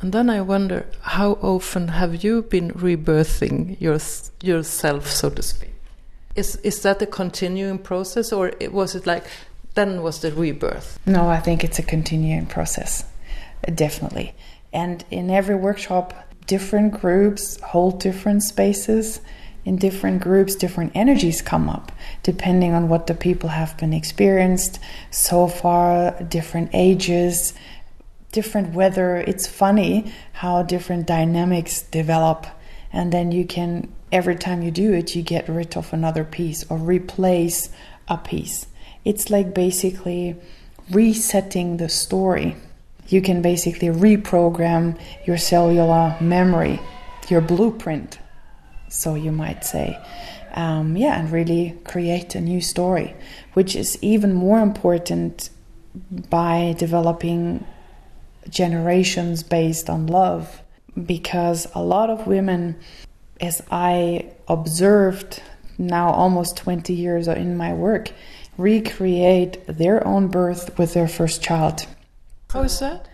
And 0.00 0.12
then 0.12 0.30
I 0.30 0.40
wonder, 0.40 0.86
how 1.00 1.32
often 1.42 1.88
have 1.88 2.24
you 2.24 2.42
been 2.42 2.70
rebirthing 2.72 3.76
your, 3.80 3.98
yourself, 4.42 5.10
so 5.10 5.30
to 5.30 5.42
speak? 5.42 5.74
Is 6.34 6.56
is 6.56 6.82
that 6.82 7.02
a 7.02 7.06
continuing 7.06 7.78
process, 7.78 8.32
or 8.32 8.52
was 8.70 8.94
it 8.94 9.06
like 9.06 9.24
then 9.74 10.02
was 10.02 10.20
the 10.20 10.32
rebirth? 10.32 10.98
No, 11.06 11.28
I 11.28 11.40
think 11.40 11.64
it's 11.64 11.78
a 11.78 11.82
continuing 11.82 12.46
process, 12.46 13.04
definitely. 13.74 14.34
And 14.72 15.04
in 15.10 15.30
every 15.30 15.54
workshop, 15.54 16.14
different 16.46 17.00
groups 17.00 17.60
hold 17.60 18.00
different 18.00 18.42
spaces. 18.42 19.20
In 19.64 19.76
different 19.76 20.20
groups, 20.20 20.54
different 20.54 20.92
energies 20.94 21.40
come 21.40 21.70
up 21.70 21.90
depending 22.22 22.74
on 22.74 22.88
what 22.88 23.06
the 23.06 23.14
people 23.14 23.48
have 23.48 23.76
been 23.78 23.94
experienced 23.94 24.78
so 25.10 25.46
far, 25.46 26.10
different 26.22 26.70
ages, 26.74 27.54
different 28.30 28.74
weather. 28.74 29.16
It's 29.16 29.46
funny 29.46 30.12
how 30.32 30.62
different 30.64 31.06
dynamics 31.06 31.82
develop, 31.82 32.46
and 32.92 33.10
then 33.12 33.32
you 33.32 33.46
can 33.46 33.92
every 34.12 34.36
time 34.36 34.62
you 34.62 34.70
do 34.70 34.92
it, 34.92 35.16
you 35.16 35.22
get 35.22 35.48
rid 35.48 35.76
of 35.76 35.92
another 35.92 36.24
piece 36.24 36.64
or 36.70 36.76
replace 36.76 37.70
a 38.06 38.18
piece. 38.18 38.66
It's 39.04 39.30
like 39.30 39.54
basically 39.54 40.36
resetting 40.90 41.76
the 41.76 41.88
story. 41.88 42.56
You 43.08 43.20
can 43.20 43.42
basically 43.42 43.88
reprogram 43.88 44.98
your 45.26 45.36
cellular 45.36 46.16
memory, 46.20 46.80
your 47.28 47.40
blueprint, 47.40 48.18
so 48.88 49.14
you 49.14 49.32
might 49.32 49.64
say. 49.64 49.98
Um, 50.54 50.96
yeah, 50.96 51.18
and 51.18 51.30
really 51.30 51.76
create 51.84 52.34
a 52.34 52.40
new 52.40 52.60
story, 52.60 53.14
which 53.54 53.74
is 53.74 53.98
even 54.02 54.32
more 54.32 54.60
important 54.60 55.50
by 56.30 56.74
developing 56.78 57.66
generations 58.48 59.42
based 59.42 59.90
on 59.90 60.06
love. 60.06 60.60
because 61.06 61.66
a 61.74 61.82
lot 61.82 62.08
of 62.08 62.28
women, 62.28 62.76
as 63.40 63.60
I 63.68 64.30
observed 64.46 65.42
now 65.76 66.10
almost 66.10 66.56
20 66.56 66.94
years 66.94 67.26
in 67.26 67.56
my 67.56 67.74
work, 67.74 68.12
recreate 68.56 69.66
their 69.66 70.06
own 70.06 70.28
birth 70.28 70.78
with 70.78 70.94
their 70.94 71.08
first 71.08 71.42
child. 71.42 71.86
How 72.50 72.62
is 72.62 72.78
that? 72.80 73.08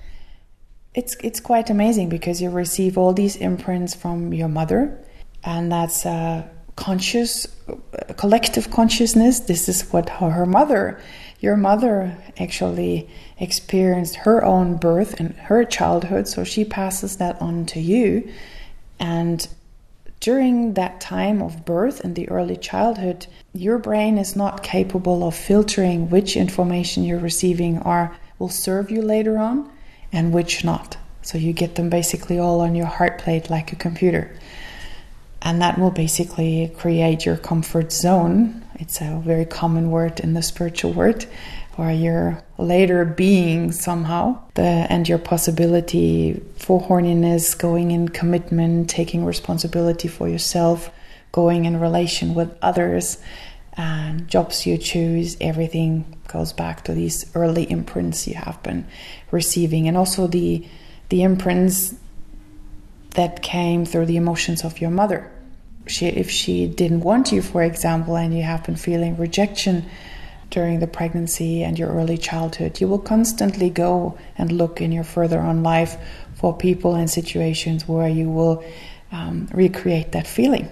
It's 0.94 1.16
it's 1.22 1.40
quite 1.40 1.70
amazing 1.70 2.08
because 2.08 2.42
you 2.42 2.50
receive 2.50 2.98
all 2.98 3.12
these 3.12 3.36
imprints 3.36 3.94
from 3.94 4.34
your 4.34 4.48
mother, 4.48 4.98
and 5.44 5.70
that's 5.70 6.04
a 6.04 6.50
conscious, 6.76 7.46
a 7.92 8.14
collective 8.14 8.70
consciousness. 8.70 9.40
This 9.40 9.68
is 9.68 9.82
what 9.92 10.08
her 10.08 10.46
mother, 10.46 11.00
your 11.38 11.56
mother, 11.56 12.16
actually 12.38 13.08
experienced 13.38 14.16
her 14.16 14.44
own 14.44 14.76
birth 14.76 15.18
and 15.20 15.34
her 15.36 15.64
childhood, 15.64 16.26
so 16.26 16.42
she 16.42 16.64
passes 16.64 17.18
that 17.18 17.40
on 17.40 17.66
to 17.66 17.80
you, 17.80 18.28
and 18.98 19.46
during 20.20 20.74
that 20.74 21.00
time 21.00 21.40
of 21.40 21.64
birth 21.64 22.00
and 22.00 22.14
the 22.14 22.28
early 22.28 22.56
childhood, 22.56 23.26
your 23.54 23.78
brain 23.78 24.18
is 24.18 24.36
not 24.36 24.62
capable 24.62 25.26
of 25.26 25.34
filtering 25.34 26.10
which 26.10 26.36
information 26.36 27.04
you're 27.04 27.18
receiving 27.18 27.78
are 27.78 28.14
will 28.38 28.50
serve 28.50 28.90
you 28.90 29.00
later 29.00 29.38
on 29.38 29.70
and 30.12 30.32
which 30.32 30.62
not. 30.62 30.98
So 31.22 31.38
you 31.38 31.52
get 31.54 31.74
them 31.74 31.88
basically 31.88 32.38
all 32.38 32.60
on 32.60 32.74
your 32.74 32.86
heart 32.86 33.18
plate 33.18 33.48
like 33.48 33.72
a 33.72 33.76
computer. 33.76 34.36
And 35.42 35.62
that 35.62 35.78
will 35.78 35.90
basically 35.90 36.70
create 36.76 37.24
your 37.24 37.38
comfort 37.38 37.90
zone. 37.90 38.62
It's 38.74 39.00
a 39.00 39.22
very 39.24 39.46
common 39.46 39.90
word 39.90 40.20
in 40.20 40.34
the 40.34 40.42
spiritual 40.42 40.92
world 40.92 41.26
or 41.78 41.90
your 41.90 42.42
later 42.58 43.04
being 43.04 43.72
somehow. 43.72 44.38
The 44.54 44.62
and 44.62 45.08
your 45.08 45.18
possibility 45.18 46.42
for 46.56 46.80
horniness 46.80 47.58
going 47.58 47.90
in 47.90 48.08
commitment 48.08 48.90
taking 48.90 49.24
responsibility 49.24 50.08
for 50.08 50.28
yourself 50.28 50.90
going 51.32 51.64
in 51.64 51.78
relation 51.80 52.34
with 52.34 52.56
others 52.60 53.18
and 53.76 54.28
jobs 54.28 54.66
you 54.66 54.76
choose 54.76 55.36
everything 55.40 56.04
goes 56.28 56.52
back 56.52 56.84
to 56.84 56.92
these 56.92 57.24
early 57.34 57.70
imprints 57.70 58.26
you 58.26 58.34
have 58.34 58.62
been 58.62 58.86
receiving. 59.30 59.88
And 59.88 59.96
also 59.96 60.26
the 60.26 60.66
the 61.08 61.22
imprints 61.22 61.94
that 63.10 63.42
came 63.42 63.84
through 63.84 64.06
the 64.06 64.16
emotions 64.16 64.64
of 64.64 64.80
your 64.80 64.90
mother. 64.90 65.30
She 65.86 66.06
if 66.06 66.30
she 66.30 66.66
didn't 66.66 67.00
want 67.00 67.32
you 67.32 67.42
for 67.42 67.62
example 67.62 68.16
and 68.16 68.36
you 68.36 68.42
have 68.42 68.64
been 68.64 68.76
feeling 68.76 69.16
rejection 69.16 69.86
during 70.50 70.80
the 70.80 70.86
pregnancy 70.86 71.62
and 71.62 71.78
your 71.78 71.90
early 71.90 72.18
childhood. 72.18 72.80
You 72.80 72.88
will 72.88 72.98
constantly 72.98 73.70
go 73.70 74.18
and 74.36 74.52
look 74.52 74.80
in 74.80 74.92
your 74.92 75.04
further 75.04 75.40
on 75.40 75.62
life 75.62 75.96
for 76.34 76.56
people 76.56 76.94
and 76.94 77.08
situations 77.08 77.86
where 77.86 78.08
you 78.08 78.28
will 78.28 78.64
um, 79.12 79.48
recreate 79.52 80.12
that 80.12 80.26
feeling 80.26 80.68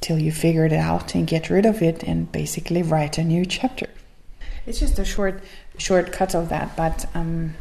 till 0.00 0.18
you 0.18 0.32
figure 0.32 0.66
it 0.66 0.72
out 0.72 1.14
and 1.14 1.26
get 1.26 1.48
rid 1.48 1.64
of 1.64 1.80
it 1.80 2.02
and 2.02 2.30
basically 2.32 2.82
write 2.82 3.18
a 3.18 3.24
new 3.24 3.46
chapter. 3.46 3.88
It's 4.66 4.80
just 4.80 4.98
a 4.98 5.04
short 5.04 5.42
shortcut 5.78 6.34
of 6.34 6.48
that, 6.50 6.76
but 6.76 7.06
um, 7.14 7.54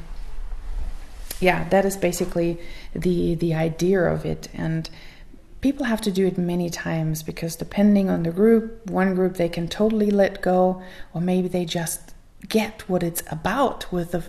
yeah, 1.40 1.68
that 1.70 1.86
is 1.86 1.98
basically 1.98 2.60
the 2.94 3.36
the 3.36 3.54
idea 3.54 4.02
of 4.02 4.26
it 4.26 4.50
and 4.54 4.90
people 5.62 5.86
have 5.86 6.02
to 6.02 6.12
do 6.12 6.28
it 6.28 6.38
many 6.38 6.70
times 6.70 7.24
because 7.24 7.56
depending 7.56 8.10
on 8.10 8.24
the 8.24 8.32
group, 8.32 8.86
one 8.90 9.16
group 9.16 9.36
they 9.36 9.50
can 9.50 9.68
totally 9.68 10.12
let 10.12 10.42
go, 10.42 10.82
or 11.14 11.22
maybe 11.22 11.48
they 11.48 11.66
just 11.66 12.14
get 12.50 12.90
what 12.90 13.04
it's 13.04 13.24
about 13.32 13.92
with 13.92 14.12
the 14.12 14.22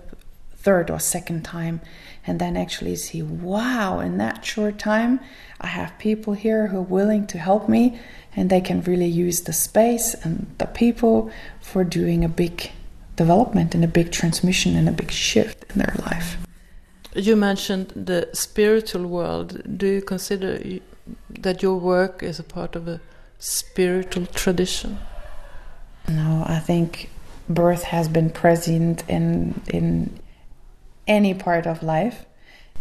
third 0.55 0.91
or 0.91 1.01
second 1.01 1.43
time, 1.45 1.81
and 2.25 2.39
then 2.39 2.57
actually 2.57 2.95
see, 2.95 3.23
wow, 3.23 3.99
in 3.99 4.19
that 4.19 4.45
short 4.45 4.79
time, 4.79 5.19
I 5.61 5.67
have 5.67 5.99
people 5.99 6.35
here 6.35 6.69
who 6.69 6.79
are 6.79 6.83
willing 6.83 7.27
to 7.29 7.39
help 7.39 7.69
me, 7.69 7.99
and 8.37 8.49
they 8.49 8.61
can 8.61 8.83
really 8.83 9.07
use 9.07 9.41
the 9.41 9.53
space 9.53 10.15
and 10.23 10.55
the 10.59 10.67
people 10.67 11.33
for 11.61 11.83
doing 11.83 12.25
a 12.25 12.29
big 12.29 12.71
development 13.17 13.75
and 13.75 13.83
a 13.83 13.89
big 13.89 14.13
transmission 14.13 14.77
and 14.77 14.89
a 14.89 14.93
big 14.93 15.11
shift 15.11 15.65
in 15.71 15.79
their 15.79 15.95
life. 16.07 16.37
You 17.15 17.37
mentioned 17.37 17.93
the 17.97 18.29
spiritual 18.33 19.07
world. 19.07 19.79
Do 19.79 19.87
you 19.87 20.03
consider 20.03 20.61
that 21.31 21.63
your 21.63 21.77
work 21.77 22.23
is 22.23 22.39
a 22.39 22.45
part 22.45 22.77
of 22.77 22.89
a 22.89 23.01
spiritual 23.39 24.27
tradition? 24.27 24.99
No, 26.09 26.45
I 26.47 26.59
think 26.59 27.11
birth 27.49 27.85
has 27.85 28.09
been 28.09 28.31
present 28.31 29.05
in 29.09 29.61
in 29.69 30.19
any 31.07 31.35
part 31.35 31.67
of 31.67 31.83
life. 31.83 32.25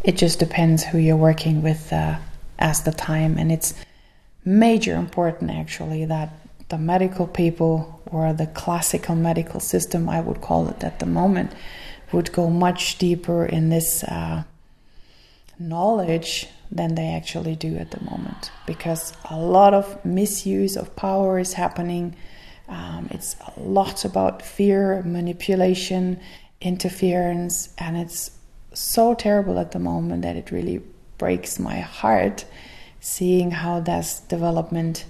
It 0.04 0.18
just 0.18 0.40
depends 0.40 0.84
who 0.84 0.98
you're 0.98 1.16
working 1.16 1.62
with 1.62 1.92
uh, 1.94 2.18
as 2.60 2.84
the 2.84 2.92
time, 2.92 3.38
and 3.38 3.52
it's 3.52 3.74
major 4.44 4.96
important 4.96 5.52
actually 5.52 6.06
that 6.06 6.34
the 6.70 6.78
medical 6.78 7.28
people 7.28 8.02
or 8.06 8.34
the 8.34 8.48
classical 8.48 9.16
medical 9.16 9.60
system, 9.60 10.10
I 10.10 10.22
would 10.22 10.42
call 10.42 10.68
it 10.70 10.84
at 10.84 11.00
the 11.00 11.06
moment, 11.06 11.52
would 12.12 12.32
go 12.32 12.50
much 12.50 12.98
deeper 12.98 13.46
in 13.46 13.70
this 13.70 14.04
uh, 14.04 14.44
knowledge 15.60 16.48
than 16.72 16.96
they 16.96 17.10
actually 17.10 17.56
do 17.56 17.76
at 17.78 17.92
the 17.92 18.04
moment 18.04 18.52
because 18.66 19.14
a 19.30 19.38
lot 19.38 19.74
of 19.74 20.04
misuse 20.06 20.78
of 20.78 20.96
power 20.96 21.38
is 21.38 21.54
happening. 21.54 22.16
Um, 22.70 23.10
it's 23.12 23.36
a 23.58 23.60
lot 23.60 24.06
about 24.06 24.42
fear, 24.42 25.04
manipulation, 25.04 26.20
interference, 26.62 27.74
and 27.78 27.98
it's 27.98 28.32
so 28.74 29.14
terrible 29.14 29.60
at 29.60 29.72
the 29.72 29.80
moment 29.80 30.22
that 30.22 30.38
it 30.38 30.52
really 30.52 30.82
breaks 31.18 31.60
my 31.60 31.80
heart 31.80 32.46
seeing 33.02 33.52
how 33.52 33.80
this 33.80 34.22
development 34.22 35.04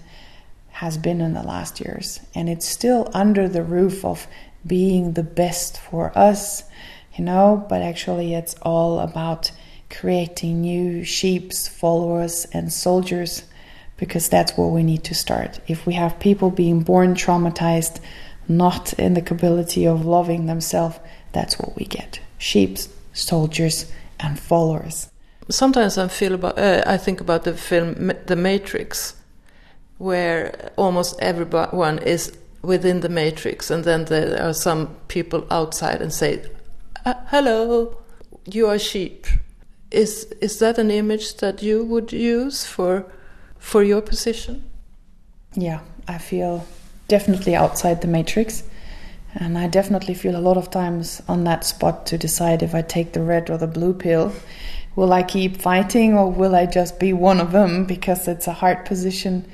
has 0.71 0.97
been 0.97 1.21
in 1.21 1.33
the 1.33 1.43
last 1.43 1.79
years. 1.79 2.21
And 2.33 2.49
it's 2.49 2.65
still 2.65 3.09
under 3.13 3.47
the 3.47 3.61
roof 3.61 4.03
of 4.03 4.27
being 4.65 5.13
the 5.13 5.23
best 5.23 5.79
for 5.79 6.17
us, 6.17 6.63
you 7.15 7.23
know, 7.23 7.65
but 7.69 7.81
actually 7.81 8.33
it's 8.33 8.55
all 8.61 8.99
about 8.99 9.51
creating 9.91 10.61
new 10.61 11.03
sheeps, 11.03 11.67
followers, 11.67 12.47
and 12.53 12.71
soldiers, 12.71 13.43
because 13.97 14.29
that's 14.29 14.57
where 14.57 14.67
we 14.67 14.83
need 14.83 15.03
to 15.03 15.13
start. 15.13 15.59
If 15.67 15.85
we 15.85 15.93
have 15.93 16.19
people 16.19 16.49
being 16.49 16.81
born 16.81 17.13
traumatized, 17.13 17.99
not 18.47 18.93
in 18.93 19.13
the 19.13 19.21
capability 19.21 19.85
of 19.85 20.05
loving 20.05 20.45
themselves, 20.47 20.99
that's 21.31 21.59
what 21.59 21.75
we 21.75 21.85
get 21.85 22.19
sheeps, 22.37 22.89
soldiers, 23.13 23.91
and 24.19 24.39
followers. 24.39 25.09
Sometimes 25.49 25.97
I 25.97 26.07
feel 26.07 26.33
about 26.33 26.57
uh, 26.57 26.83
I 26.85 26.97
think 26.97 27.21
about 27.21 27.43
the 27.43 27.53
film 27.53 28.11
The 28.25 28.35
Matrix, 28.35 29.15
where 29.97 30.71
almost 30.77 31.19
everyone 31.21 31.99
is 31.99 32.35
within 32.61 33.01
the 33.01 33.09
matrix, 33.09 33.69
and 33.69 33.83
then 33.83 34.05
there 34.05 34.41
are 34.41 34.53
some 34.53 34.95
people 35.07 35.45
outside 35.51 36.01
and 36.01 36.13
say, 36.13 36.43
uh, 37.05 37.13
"Hello, 37.27 37.97
you 38.45 38.67
are 38.67 38.79
sheep." 38.79 39.27
Is 39.91 40.25
is 40.41 40.59
that 40.59 40.77
an 40.77 40.89
image 40.89 41.35
that 41.37 41.61
you 41.61 41.83
would 41.83 42.13
use 42.13 42.65
for 42.65 43.05
for 43.59 43.83
your 43.83 44.01
position? 44.01 44.63
Yeah, 45.53 45.81
I 46.07 46.17
feel 46.17 46.65
definitely 47.07 47.55
outside 47.55 48.01
the 48.01 48.07
matrix. 48.07 48.63
And 49.35 49.57
I 49.57 49.67
definitely 49.67 50.13
feel 50.13 50.35
a 50.35 50.47
lot 50.47 50.57
of 50.57 50.71
times 50.71 51.21
on 51.27 51.43
that 51.45 51.63
spot 51.63 52.05
to 52.07 52.17
decide 52.17 52.63
if 52.63 52.75
I 52.75 52.81
take 52.81 53.13
the 53.13 53.21
red 53.21 53.49
or 53.49 53.57
the 53.57 53.67
blue 53.67 53.93
pill. 53.93 54.33
Will 54.95 55.13
I 55.13 55.23
keep 55.23 55.61
fighting 55.61 56.17
or 56.17 56.29
will 56.29 56.53
I 56.53 56.65
just 56.65 56.99
be 56.99 57.13
one 57.13 57.39
of 57.39 57.53
them? 57.53 57.85
Because 57.85 58.27
it's 58.27 58.47
a 58.47 58.53
hard 58.53 58.85
position 58.85 59.45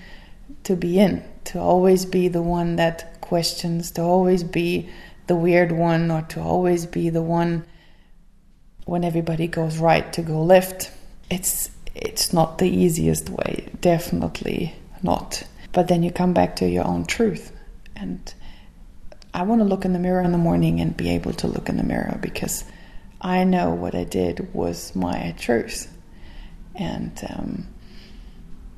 to 0.63 0.75
be 0.75 0.99
in, 0.99 1.23
to 1.45 1.59
always 1.59 2.05
be 2.05 2.27
the 2.27 2.41
one 2.41 2.75
that 2.77 3.21
questions, 3.21 3.91
to 3.91 4.01
always 4.01 4.43
be 4.43 4.89
the 5.27 5.35
weird 5.35 5.71
one, 5.71 6.09
or 6.09 6.23
to 6.23 6.41
always 6.41 6.85
be 6.87 7.09
the 7.09 7.21
one 7.21 7.63
when 8.87 9.03
everybody 9.03 9.47
goes 9.47 9.77
right 9.77 10.11
to 10.13 10.21
go 10.21 10.41
left. 10.41 10.91
It's 11.29 11.69
it's 11.93 12.31
not 12.31 12.57
the 12.57 12.69
easiest 12.69 13.29
way, 13.29 13.69
definitely 13.81 14.75
not. 15.03 15.43
But 15.71 15.87
then 15.87 16.03
you 16.03 16.11
come 16.11 16.33
back 16.33 16.55
to 16.57 16.67
your 16.67 16.85
own 16.85 17.05
truth. 17.05 17.51
And 17.95 18.33
I 19.33 19.43
want 19.43 19.61
to 19.61 19.65
look 19.65 19.83
in 19.83 19.93
the 19.93 19.99
mirror 19.99 20.21
in 20.21 20.31
the 20.31 20.37
morning 20.37 20.79
and 20.79 20.95
be 20.95 21.09
able 21.09 21.33
to 21.33 21.47
look 21.47 21.69
in 21.69 21.77
the 21.77 21.83
mirror 21.83 22.17
because 22.21 22.63
I 23.19 23.43
know 23.43 23.71
what 23.71 23.95
I 23.95 24.03
did 24.03 24.53
was 24.53 24.95
my 24.95 25.35
truth. 25.37 25.91
And 26.75 27.19
um, 27.29 27.67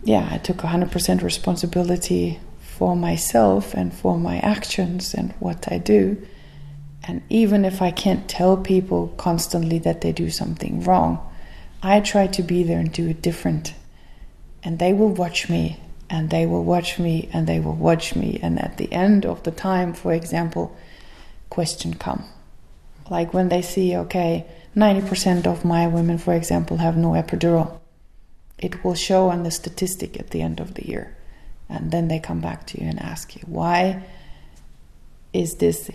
yeah, 0.03 0.27
I 0.31 0.37
took 0.37 0.57
100% 0.57 1.21
responsibility 1.21 2.39
for 2.59 2.95
myself 2.95 3.73
and 3.73 3.93
for 3.93 4.17
my 4.17 4.39
actions 4.39 5.13
and 5.13 5.33
what 5.39 5.71
I 5.71 5.77
do. 5.77 6.25
And 7.03 7.21
even 7.29 7.65
if 7.65 7.81
I 7.81 7.91
can't 7.91 8.29
tell 8.29 8.57
people 8.57 9.07
constantly 9.17 9.79
that 9.79 10.01
they 10.01 10.11
do 10.11 10.29
something 10.29 10.83
wrong, 10.83 11.19
I 11.81 12.01
try 12.01 12.27
to 12.27 12.43
be 12.43 12.63
there 12.63 12.79
and 12.79 12.91
do 12.91 13.07
it 13.07 13.21
different. 13.21 13.73
And 14.63 14.79
they 14.79 14.91
will 14.93 15.09
watch 15.09 15.49
me, 15.49 15.79
and 16.09 16.29
they 16.29 16.45
will 16.45 16.63
watch 16.63 16.99
me, 16.99 17.29
and 17.31 17.47
they 17.47 17.59
will 17.59 17.75
watch 17.75 18.15
me. 18.15 18.39
And 18.41 18.59
at 18.59 18.77
the 18.77 18.91
end 18.91 19.25
of 19.25 19.43
the 19.43 19.51
time, 19.51 19.93
for 19.93 20.13
example, 20.13 20.75
question 21.49 21.93
come. 21.93 22.25
Like 23.09 23.33
when 23.33 23.49
they 23.49 23.61
see, 23.61 23.95
okay, 23.95 24.45
90% 24.75 25.47
of 25.47 25.65
my 25.65 25.87
women, 25.87 26.17
for 26.17 26.33
example, 26.33 26.77
have 26.77 26.97
no 26.97 27.11
epidural. 27.11 27.79
It 28.57 28.83
will 28.83 28.95
show 28.95 29.29
on 29.29 29.43
the 29.43 29.51
statistic 29.51 30.19
at 30.19 30.31
the 30.31 30.41
end 30.41 30.59
of 30.59 30.73
the 30.73 30.87
year. 30.87 31.15
And 31.69 31.91
then 31.91 32.07
they 32.07 32.19
come 32.19 32.41
back 32.41 32.67
to 32.67 32.81
you 32.81 32.89
and 32.89 32.99
ask 32.99 33.35
you, 33.35 33.43
why 33.45 34.03
is 35.33 35.55
this 35.55 35.89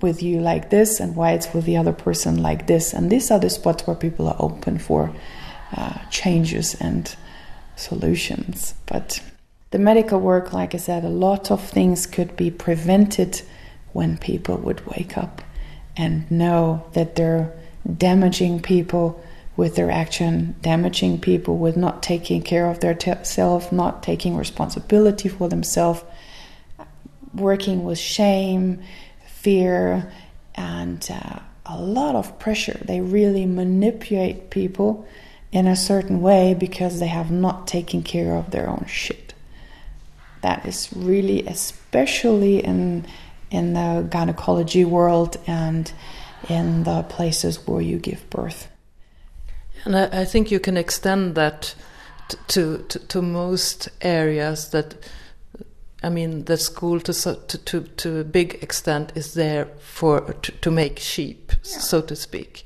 with 0.00 0.22
you 0.22 0.40
like 0.40 0.70
this 0.70 1.00
and 1.00 1.16
why 1.16 1.32
it's 1.32 1.52
with 1.52 1.64
the 1.64 1.76
other 1.76 1.92
person 1.92 2.42
like 2.42 2.66
this? 2.66 2.92
And 2.92 3.10
these 3.10 3.30
are 3.30 3.38
the 3.38 3.50
spots 3.50 3.86
where 3.86 3.96
people 3.96 4.28
are 4.28 4.36
open 4.38 4.78
for 4.78 5.14
uh, 5.76 5.98
changes 6.10 6.74
and 6.74 7.14
solutions. 7.76 8.74
But 8.86 9.22
the 9.70 9.78
medical 9.78 10.20
work, 10.20 10.52
like 10.52 10.74
I 10.74 10.78
said, 10.78 11.04
a 11.04 11.08
lot 11.08 11.50
of 11.50 11.62
things 11.62 12.06
could 12.06 12.36
be 12.36 12.50
prevented 12.50 13.42
when 13.92 14.18
people 14.18 14.56
would 14.58 14.86
wake 14.86 15.16
up 15.16 15.42
and 15.96 16.30
know 16.30 16.86
that 16.92 17.16
they're 17.16 17.52
damaging 17.96 18.60
people 18.60 19.22
with 19.56 19.74
their 19.74 19.90
action, 19.90 20.54
damaging 20.60 21.18
people 21.18 21.56
with 21.56 21.76
not 21.76 22.02
taking 22.02 22.42
care 22.42 22.70
of 22.70 22.80
their 22.80 22.96
self, 23.24 23.72
not 23.72 24.02
taking 24.02 24.36
responsibility 24.36 25.28
for 25.28 25.48
themselves, 25.48 26.04
working 27.34 27.84
with 27.84 27.98
shame, 27.98 28.82
fear, 29.46 30.10
and 30.56 31.08
uh, 31.08 31.38
a 31.66 31.78
lot 31.80 32.16
of 32.16 32.36
pressure. 32.40 32.78
They 32.84 33.00
really 33.00 33.46
manipulate 33.46 34.50
people 34.50 35.06
in 35.52 35.68
a 35.68 35.76
certain 35.76 36.20
way 36.20 36.54
because 36.54 36.98
they 36.98 37.06
have 37.06 37.30
not 37.30 37.68
taken 37.68 38.02
care 38.02 38.34
of 38.34 38.50
their 38.50 38.68
own 38.68 38.86
shit. 38.88 39.34
That 40.42 40.66
is 40.66 40.88
really, 40.96 41.46
especially 41.46 42.58
in 42.58 43.06
in 43.52 43.74
the 43.74 44.04
gynecology 44.10 44.84
world 44.84 45.36
and 45.46 45.92
in 46.48 46.82
the 46.82 47.04
places 47.04 47.64
where 47.68 47.80
you 47.90 47.98
give 47.98 48.28
birth. 48.30 48.68
And 49.84 49.96
I, 49.96 50.22
I 50.22 50.24
think 50.24 50.50
you 50.50 50.58
can 50.58 50.76
extend 50.76 51.36
that 51.36 51.76
to, 52.48 52.78
to, 52.88 52.98
to 52.98 53.22
most 53.22 53.88
areas 54.00 54.70
that 54.70 54.96
I 56.02 56.08
mean, 56.10 56.44
the 56.44 56.56
school 56.56 57.00
to 57.00 57.12
to 57.12 57.58
to, 57.58 57.80
to 57.80 58.18
a 58.18 58.24
big 58.24 58.62
extent 58.62 59.12
is 59.14 59.34
there 59.34 59.66
for 59.80 60.20
to, 60.20 60.52
to 60.52 60.70
make 60.70 60.98
sheep, 60.98 61.52
yeah. 61.52 61.78
so 61.78 62.02
to 62.02 62.14
speak. 62.14 62.64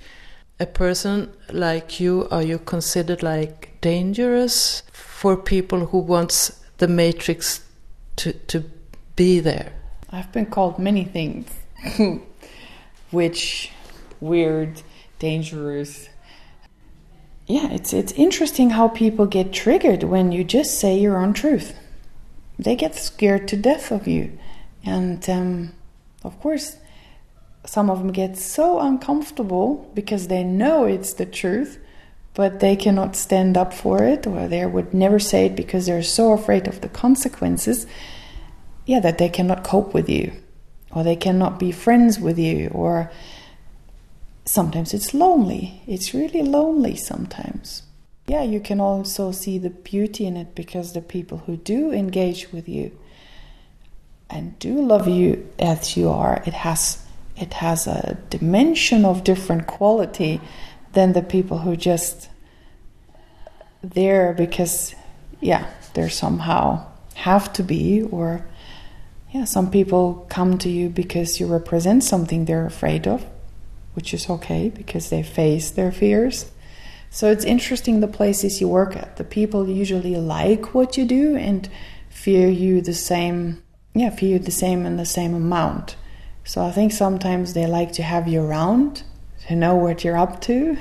A 0.59 0.67
person 0.67 1.33
like 1.51 2.01
you, 2.01 2.29
are 2.31 2.43
you 2.43 2.59
considered 2.59 3.23
like 3.23 3.81
dangerous 3.81 4.83
for 4.93 5.37
people 5.37 5.87
who 5.87 5.99
wants 5.99 6.61
the 6.79 6.89
matrix 6.89 7.65
to 8.17 8.33
to 8.33 8.65
be 9.17 9.41
there? 9.41 9.73
I've 10.11 10.33
been 10.33 10.47
called 10.47 10.79
many 10.79 11.05
things, 11.05 11.49
which 13.11 13.71
weird, 14.21 14.83
dangerous. 15.21 16.09
Yeah, 17.47 17.71
it's 17.71 17.93
it's 17.93 18.13
interesting 18.13 18.71
how 18.71 18.89
people 18.89 19.27
get 19.27 19.53
triggered 19.53 20.03
when 20.03 20.33
you 20.33 20.43
just 20.45 20.79
say 20.81 20.99
your 20.99 21.17
own 21.17 21.33
truth. 21.33 21.80
They 22.61 22.77
get 22.77 22.95
scared 22.95 23.49
to 23.49 23.57
death 23.57 23.91
of 23.91 24.07
you, 24.07 24.39
and 24.85 25.29
um, 25.29 25.73
of 26.23 26.39
course, 26.41 26.77
some 27.65 27.91
of 27.91 27.99
them 27.99 28.13
get 28.13 28.37
so 28.37 28.81
uncomfortable 28.81 29.91
because 29.95 30.29
they 30.29 30.45
know 30.45 30.85
it's 30.85 31.15
the 31.15 31.27
truth, 31.27 31.79
but 32.35 32.61
they 32.61 32.77
cannot 32.77 33.17
stand 33.17 33.57
up 33.57 33.73
for 33.73 34.05
it, 34.05 34.27
or 34.27 34.47
they 34.47 34.67
would 34.67 34.93
never 34.93 35.19
say 35.19 35.47
it 35.47 35.57
because 35.57 35.87
they're 35.87 36.03
so 36.03 36.33
afraid 36.33 36.69
of 36.69 36.81
the 36.81 36.89
consequences 36.89 37.87
yeah, 38.87 39.01
that 39.01 39.19
they 39.19 39.29
cannot 39.29 39.63
cope 39.63 39.95
with 39.95 40.09
you 40.09 40.33
or 40.91 41.05
they 41.05 41.17
cannot 41.17 41.59
be 41.59 41.71
friends 41.71 42.19
with 42.19 42.39
you 42.39 42.69
or 42.69 43.11
sometimes 44.45 44.93
it's 44.93 45.15
lonely. 45.15 45.83
It's 45.87 46.13
really 46.13 46.43
lonely 46.43 46.97
sometimes. 46.97 47.83
Yeah, 48.27 48.43
you 48.43 48.61
can 48.61 48.81
also 48.81 49.33
see 49.33 49.59
the 49.59 49.71
beauty 49.71 50.27
in 50.27 50.37
it 50.37 50.55
because 50.55 50.93
the 50.93 51.01
people 51.01 51.39
who 51.39 51.57
do 51.57 51.91
engage 51.91 52.53
with 52.53 52.69
you 52.69 52.97
and 54.29 54.59
do 54.59 54.81
love 54.81 55.09
you 55.09 55.51
as 55.59 55.97
you 55.97 56.09
are, 56.09 56.43
it 56.47 56.55
has 56.55 57.05
it 57.37 57.55
has 57.55 57.87
a 57.87 58.19
dimension 58.29 59.05
of 59.05 59.25
different 59.25 59.67
quality 59.67 60.41
than 60.93 61.15
the 61.15 61.23
people 61.23 61.59
who 61.59 61.75
just 61.75 62.29
there 63.83 64.35
because 64.35 64.95
yeah, 65.41 65.67
they're 65.95 66.11
somehow 66.11 66.87
have 67.15 67.53
to 67.55 67.63
be 67.63 68.03
or 68.03 68.47
yeah, 69.33 69.45
some 69.45 69.71
people 69.71 70.27
come 70.29 70.59
to 70.59 70.69
you 70.69 70.89
because 70.89 71.39
you 71.39 71.47
represent 71.47 72.03
something 72.03 72.45
they're 72.45 72.67
afraid 72.67 73.07
of, 73.07 73.25
which 73.95 74.13
is 74.13 74.29
okay 74.29 74.69
because 74.69 75.09
they 75.09 75.23
face 75.23 75.71
their 75.71 75.93
fears. 75.93 76.51
So 77.11 77.31
it's 77.31 77.45
interesting 77.45 78.01
the 78.01 78.09
places 78.09 78.61
you 78.61 78.69
work 78.69 78.97
at. 78.97 79.17
The 79.17 79.25
people 79.25 79.69
usually 79.69 80.17
like 80.17 80.75
what 80.75 80.97
you 80.97 81.05
do 81.05 81.37
and 81.37 81.69
fear 82.09 82.49
you 82.49 82.81
the 82.81 82.95
same, 82.95 83.63
yeah, 83.95 84.11
fear 84.11 84.35
you 84.35 84.39
the 84.39 84.53
same 84.53 84.87
in 84.87 84.97
the 84.97 85.05
same 85.05 85.35
amount. 85.35 85.97
So 86.45 86.65
I 86.65 86.71
think 86.71 86.93
sometimes 86.93 87.53
they 87.53 87.67
like 87.67 87.93
to 87.93 88.05
have 88.05 88.29
you 88.29 88.43
around 88.43 89.03
to 89.49 89.57
know 89.57 89.75
what 89.75 90.05
you're 90.05 90.17
up 90.17 90.41
to. 90.43 90.77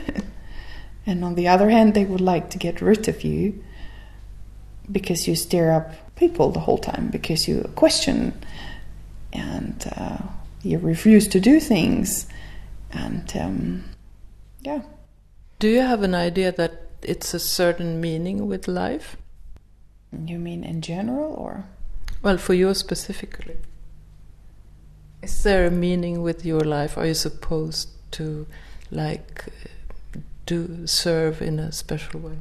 and 1.06 1.26
on 1.26 1.34
the 1.34 1.48
other 1.48 1.72
hand, 1.72 1.96
they 1.96 2.06
would 2.06 2.22
like 2.22 2.52
to 2.52 2.60
get 2.60 2.80
rid 2.80 3.08
of 3.08 3.24
you 3.24 3.64
because 4.92 5.28
you 5.28 5.36
stir 5.36 5.72
up 5.72 6.16
people 6.16 6.52
the 6.52 6.60
whole 6.60 6.78
time 6.78 7.10
because 7.10 7.48
you 7.48 7.62
question 7.76 8.34
and 9.34 9.92
uh, 9.96 10.18
you 10.62 10.78
refuse 10.78 11.28
to 11.28 11.40
do 11.40 11.60
things 11.60 12.28
and 12.92 13.32
um, 13.38 13.84
yeah 14.62 14.82
do 15.60 15.68
you 15.68 15.82
have 15.82 16.04
an 16.04 16.16
idea 16.16 16.52
that 16.52 16.82
it's 17.02 17.34
a 17.34 17.40
certain 17.40 18.02
meaning 18.02 18.48
with 18.48 18.68
life? 18.68 19.18
You 20.12 20.40
mean 20.40 20.64
in 20.64 20.82
general 20.82 21.34
or? 21.34 21.66
Well 22.22 22.38
for 22.38 22.54
you 22.54 22.74
specifically. 22.74 23.58
Is 25.22 25.44
there 25.44 25.66
a 25.66 25.72
meaning 25.72 26.22
with 26.22 26.46
your 26.46 26.62
life? 26.62 26.98
Are 26.98 27.06
you 27.06 27.14
supposed 27.14 27.90
to 28.12 28.48
like 28.90 29.46
do 30.46 30.88
serve 30.88 31.42
in 31.42 31.60
a 31.60 31.72
special 31.72 32.20
way? 32.22 32.38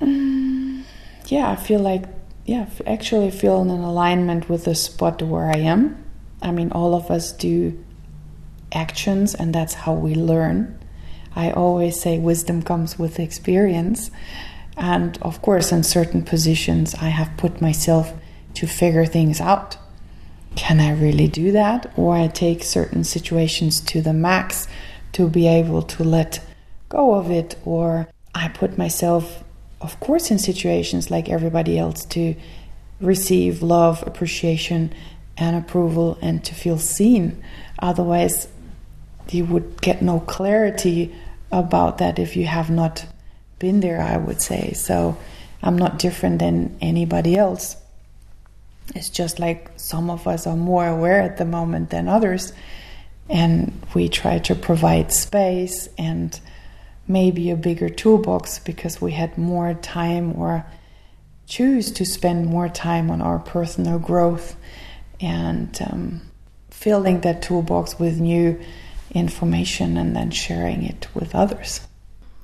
Mm, 0.00 0.84
yeah 1.26 1.50
i 1.50 1.56
feel 1.56 1.80
like 1.80 2.04
yeah, 2.50 2.66
actually 2.84 3.30
feel 3.30 3.62
in 3.62 3.70
an 3.70 3.82
alignment 3.84 4.48
with 4.48 4.64
the 4.64 4.74
spot 4.74 5.22
where 5.22 5.48
I 5.48 5.58
am. 5.58 6.04
I 6.42 6.50
mean, 6.50 6.72
all 6.72 6.96
of 6.96 7.08
us 7.08 7.30
do 7.30 7.78
actions, 8.72 9.36
and 9.36 9.54
that's 9.54 9.74
how 9.74 9.94
we 9.94 10.16
learn. 10.16 10.76
I 11.34 11.50
always 11.50 12.00
say 12.00 12.18
wisdom 12.18 12.62
comes 12.62 12.98
with 12.98 13.20
experience. 13.20 14.10
And 14.76 15.18
of 15.22 15.42
course, 15.42 15.72
in 15.72 15.82
certain 15.82 16.22
positions, 16.22 16.94
I 16.94 17.08
have 17.08 17.36
put 17.36 17.60
myself 17.60 18.12
to 18.54 18.66
figure 18.66 19.06
things 19.06 19.40
out. 19.40 19.76
Can 20.56 20.80
I 20.80 20.92
really 20.92 21.28
do 21.28 21.52
that? 21.52 21.92
Or 21.96 22.16
I 22.16 22.26
take 22.26 22.64
certain 22.64 23.04
situations 23.04 23.80
to 23.82 24.00
the 24.00 24.12
max 24.12 24.66
to 25.12 25.28
be 25.28 25.46
able 25.46 25.82
to 25.82 26.04
let 26.04 26.40
go 26.88 27.14
of 27.14 27.30
it. 27.30 27.56
Or 27.64 28.08
I 28.34 28.48
put 28.48 28.76
myself 28.78 29.44
of 29.80 29.98
course, 30.00 30.30
in 30.30 30.38
situations 30.38 31.10
like 31.10 31.28
everybody 31.28 31.78
else, 31.78 32.04
to 32.06 32.34
receive 33.00 33.62
love, 33.62 34.04
appreciation, 34.06 34.92
and 35.36 35.56
approval, 35.56 36.18
and 36.20 36.44
to 36.44 36.54
feel 36.54 36.78
seen. 36.78 37.42
Otherwise, 37.78 38.48
you 39.28 39.44
would 39.44 39.80
get 39.80 40.02
no 40.02 40.20
clarity 40.20 41.14
about 41.52 41.98
that 41.98 42.18
if 42.18 42.36
you 42.36 42.46
have 42.46 42.70
not 42.70 43.06
been 43.58 43.80
there, 43.80 44.00
I 44.00 44.16
would 44.16 44.40
say. 44.40 44.72
So, 44.72 45.16
I'm 45.62 45.76
not 45.76 45.98
different 45.98 46.38
than 46.38 46.76
anybody 46.80 47.36
else. 47.36 47.76
It's 48.94 49.10
just 49.10 49.38
like 49.38 49.70
some 49.76 50.10
of 50.10 50.26
us 50.26 50.46
are 50.46 50.56
more 50.56 50.86
aware 50.86 51.20
at 51.20 51.36
the 51.36 51.44
moment 51.44 51.90
than 51.90 52.08
others, 52.08 52.52
and 53.28 53.80
we 53.94 54.08
try 54.08 54.38
to 54.40 54.54
provide 54.54 55.12
space 55.12 55.88
and 55.96 56.38
maybe 57.06 57.50
a 57.50 57.56
bigger 57.56 57.88
toolbox 57.88 58.58
because 58.60 59.00
we 59.00 59.12
had 59.12 59.36
more 59.36 59.74
time 59.74 60.34
or 60.36 60.64
choose 61.46 61.90
to 61.92 62.04
spend 62.06 62.46
more 62.46 62.68
time 62.68 63.10
on 63.10 63.20
our 63.20 63.38
personal 63.38 63.98
growth 63.98 64.56
and 65.20 65.76
um, 65.82 66.20
filling 66.70 67.20
that 67.20 67.42
toolbox 67.42 67.98
with 67.98 68.20
new 68.20 68.58
information 69.10 69.96
and 69.96 70.14
then 70.14 70.30
sharing 70.30 70.82
it 70.82 71.08
with 71.14 71.34
others. 71.34 71.80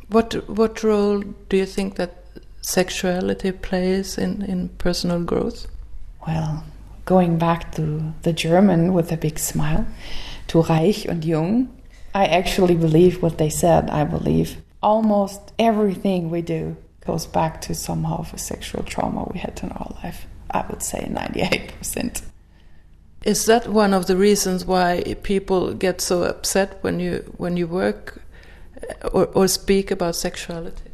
What 0.09 0.49
what 0.49 0.83
role 0.83 1.21
do 1.49 1.57
you 1.57 1.67
think 1.67 1.97
that 1.97 2.25
sexuality 2.63 3.53
plays 3.53 4.19
in, 4.19 4.43
in 4.43 4.69
personal 4.71 5.23
growth? 5.23 5.67
Well, 6.27 6.65
going 7.05 7.39
back 7.39 7.75
to 7.77 8.13
the 8.23 8.33
German 8.33 8.93
with 8.93 9.13
a 9.13 9.17
big 9.17 9.39
smile, 9.39 9.87
to 10.49 10.63
Reich 10.63 11.07
und 11.09 11.25
Jung, 11.25 11.69
I 12.15 12.27
actually 12.27 12.75
believe 12.75 13.23
what 13.23 13.39
they 13.39 13.51
said. 13.51 13.91
I 13.91 14.05
believe 14.05 14.57
almost 14.83 15.53
everything 15.59 16.31
we 16.31 16.43
do 16.43 16.77
goes 17.05 17.27
back 17.27 17.61
to 17.63 17.75
somehow 17.75 18.19
of 18.19 18.35
a 18.35 18.39
sexual 18.39 18.83
trauma 18.83 19.29
we 19.33 19.39
had 19.39 19.61
in 19.63 19.71
our 19.71 19.95
life. 20.03 20.27
I 20.51 20.65
would 20.69 20.83
say 20.83 21.09
98%. 21.11 22.23
Is 23.27 23.45
that 23.47 23.67
one 23.69 23.93
of 23.95 24.07
the 24.07 24.17
reasons 24.17 24.65
why 24.65 25.17
people 25.23 25.75
get 25.75 26.01
so 26.01 26.23
upset 26.23 26.79
when 26.83 27.01
you 27.01 27.13
when 27.37 27.57
you 27.57 27.67
work 27.67 28.23
uh, 28.83 29.09
or, 29.09 29.27
or 29.35 29.49
speak 29.49 29.91
about 29.91 30.15
sexuality? 30.17 30.91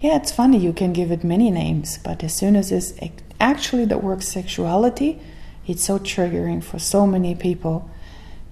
yeah, 0.00 0.16
it's 0.16 0.32
funny, 0.32 0.56
you 0.56 0.72
can 0.72 0.94
give 0.94 1.10
it 1.10 1.22
many 1.22 1.50
names, 1.50 1.98
but 1.98 2.24
as 2.24 2.34
soon 2.34 2.56
as 2.56 2.72
it's 2.72 2.94
actually 3.38 3.84
the 3.84 3.98
word 3.98 4.22
sexuality, 4.22 5.20
it's 5.66 5.84
so 5.84 5.98
triggering 5.98 6.64
for 6.64 6.78
so 6.78 7.06
many 7.06 7.34
people. 7.34 7.90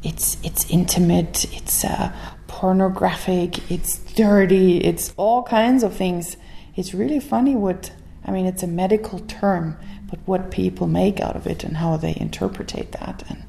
It's 0.02 0.36
it's 0.44 0.70
intimate, 0.70 1.46
it's 1.56 1.84
uh, 1.84 2.12
pornographic, 2.48 3.70
it's 3.70 3.98
dirty, 3.98 4.78
it's 4.84 5.14
all 5.16 5.42
kinds 5.42 5.82
of 5.82 5.96
things. 5.96 6.36
It's 6.76 6.92
really 6.92 7.18
funny 7.18 7.56
what 7.56 7.92
I 8.26 8.30
mean. 8.30 8.44
It's 8.46 8.62
a 8.62 8.68
medical 8.68 9.18
term, 9.20 9.78
but 10.08 10.18
what 10.26 10.50
people 10.50 10.86
make 10.86 11.20
out 11.20 11.36
of 11.36 11.46
it 11.46 11.64
and 11.64 11.76
how 11.76 11.96
they 11.96 12.16
interpret 12.16 12.68
that. 12.68 13.22
And 13.28 13.44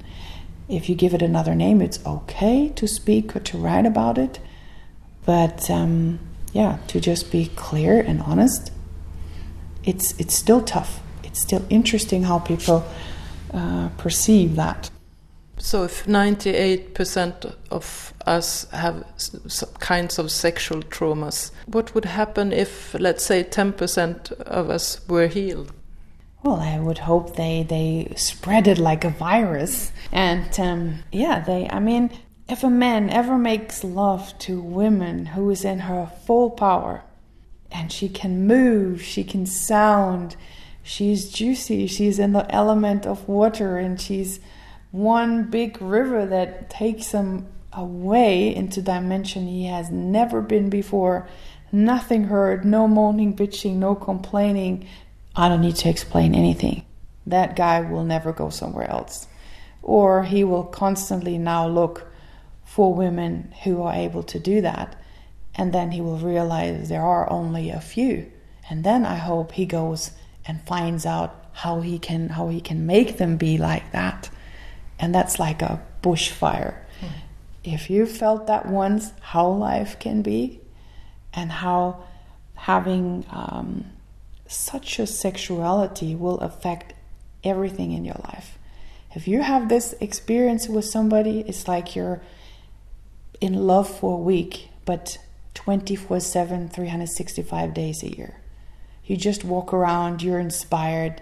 if 0.68 0.90
you 0.90 0.96
give 0.96 1.14
it 1.14 1.22
another 1.22 1.56
name, 1.56 1.82
it's 1.82 2.06
okay 2.06 2.70
to 2.76 2.88
speak 2.88 3.36
or 3.36 3.40
to 3.40 3.58
write 3.58 3.86
about 3.86 4.18
it. 4.18 4.40
But 5.26 5.70
um, 5.70 6.20
yeah, 6.54 6.78
to 6.88 7.00
just 7.00 7.32
be 7.32 7.48
clear 7.56 8.00
and 8.02 8.22
honest, 8.22 8.72
it's 9.84 10.20
it's 10.20 10.36
still 10.36 10.62
tough. 10.62 11.02
It's 11.24 11.42
still 11.42 11.66
interesting 11.70 12.24
how 12.24 12.40
people 12.40 12.84
uh, 13.54 13.90
perceive 13.98 14.56
that. 14.56 14.90
So, 15.62 15.84
if 15.84 16.06
98% 16.06 17.54
of 17.70 18.14
us 18.26 18.64
have 18.72 19.04
kinds 19.80 20.18
of 20.18 20.32
sexual 20.32 20.82
traumas, 20.84 21.52
what 21.66 21.94
would 21.94 22.06
happen 22.06 22.54
if, 22.54 22.94
let's 22.94 23.26
say, 23.26 23.44
10% 23.44 24.32
of 24.32 24.70
us 24.70 25.06
were 25.10 25.28
healed? 25.28 25.74
Well, 26.42 26.56
I 26.62 26.80
would 26.80 27.00
hope 27.00 27.36
they 27.36 27.64
they 27.64 28.14
spread 28.16 28.68
it 28.68 28.78
like 28.78 29.04
a 29.04 29.10
virus, 29.10 29.92
and 30.12 30.58
um, 30.60 31.04
yeah, 31.12 31.42
they. 31.42 31.68
I 31.70 31.80
mean, 31.80 32.12
if 32.48 32.64
a 32.64 32.70
man 32.70 33.10
ever 33.10 33.38
makes 33.38 33.84
love 33.84 34.38
to 34.40 34.62
women 34.62 35.28
who 35.28 35.50
is 35.50 35.66
in 35.66 35.80
her 35.80 36.10
full 36.26 36.50
power, 36.50 37.04
and 37.72 37.92
she 37.92 38.08
can 38.08 38.48
move, 38.48 39.02
she 39.02 39.24
can 39.24 39.46
sound, 39.46 40.38
she's 40.82 41.30
juicy, 41.30 41.88
she's 41.88 42.20
in 42.20 42.32
the 42.32 42.50
element 42.54 43.06
of 43.06 43.28
water, 43.28 43.78
and 43.78 44.00
she's 44.00 44.40
one 44.92 45.44
big 45.44 45.82
river 45.82 46.26
that 46.26 46.70
takes 46.70 47.12
him 47.12 47.48
away 47.74 48.56
into 48.56 48.82
dimension 48.82 49.46
he 49.46 49.66
has 49.66 49.92
never 49.92 50.42
been 50.42 50.70
before. 50.70 51.28
Nothing 51.72 52.24
heard, 52.24 52.66
no 52.66 52.88
moaning, 52.88 53.36
bitching, 53.36 53.76
no 53.76 53.94
complaining. 53.94 54.88
I 55.36 55.50
don't 55.50 55.62
need 55.62 55.76
to 55.78 55.90
explain 55.90 56.36
anything. 56.36 56.86
That 57.26 57.56
guy 57.56 57.82
will 57.82 58.04
never 58.04 58.34
go 58.34 58.50
somewhere 58.50 58.90
else. 58.90 59.28
Or 59.82 60.24
he 60.24 60.44
will 60.44 60.64
constantly 60.64 61.38
now 61.38 61.68
look 61.68 62.08
for 62.66 62.94
women 62.94 63.54
who 63.64 63.82
are 63.82 63.94
able 63.94 64.24
to 64.24 64.40
do 64.40 64.62
that. 64.62 64.96
And 65.56 65.74
then 65.74 65.92
he 65.92 66.02
will 66.02 66.18
realize 66.18 66.90
there 66.90 67.04
are 67.04 67.30
only 67.32 67.70
a 67.70 67.82
few. 67.82 68.32
And 68.70 68.84
then 68.84 69.06
I 69.06 69.16
hope 69.16 69.54
he 69.54 69.66
goes 69.66 70.12
and 70.46 70.62
finds 70.68 71.06
out 71.06 71.36
how 71.52 71.82
he 71.82 72.00
can 72.00 72.30
how 72.30 72.48
he 72.48 72.62
can 72.62 72.86
make 72.86 73.18
them 73.18 73.38
be 73.38 73.58
like 73.58 73.92
that. 73.92 74.30
And 75.00 75.14
that's 75.14 75.40
like 75.40 75.62
a 75.62 75.82
bushfire. 76.02 76.76
Mm. 77.02 77.10
If 77.64 77.90
you 77.90 78.06
felt 78.06 78.48
that 78.48 78.66
once, 78.66 79.12
how 79.22 79.50
life 79.50 80.00
can 80.00 80.22
be, 80.22 80.62
and 81.34 81.52
how 81.52 82.04
having 82.56 83.26
um, 83.30 83.86
such 84.50 85.00
a 85.00 85.08
sexuality 85.08 86.16
will 86.16 86.40
affect 86.40 86.94
everything 87.44 87.92
in 87.92 88.04
your 88.04 88.20
life. 88.24 88.58
If 89.16 89.28
you 89.28 89.42
have 89.42 89.70
this 89.70 89.94
experience 90.02 90.68
with 90.68 90.86
somebody, 90.86 91.42
it's 91.42 91.68
like 91.68 91.96
you're 91.96 92.22
in 93.40 93.54
love 93.54 93.90
for 93.90 94.16
a 94.16 94.22
week, 94.22 94.70
but 94.86 95.18
24 95.54 96.20
7, 96.20 96.70
365 96.70 97.74
days 97.74 98.04
a 98.04 98.16
year. 98.16 98.40
You 99.06 99.18
just 99.18 99.44
walk 99.44 99.74
around, 99.74 100.22
you're 100.22 100.40
inspired. 100.40 101.22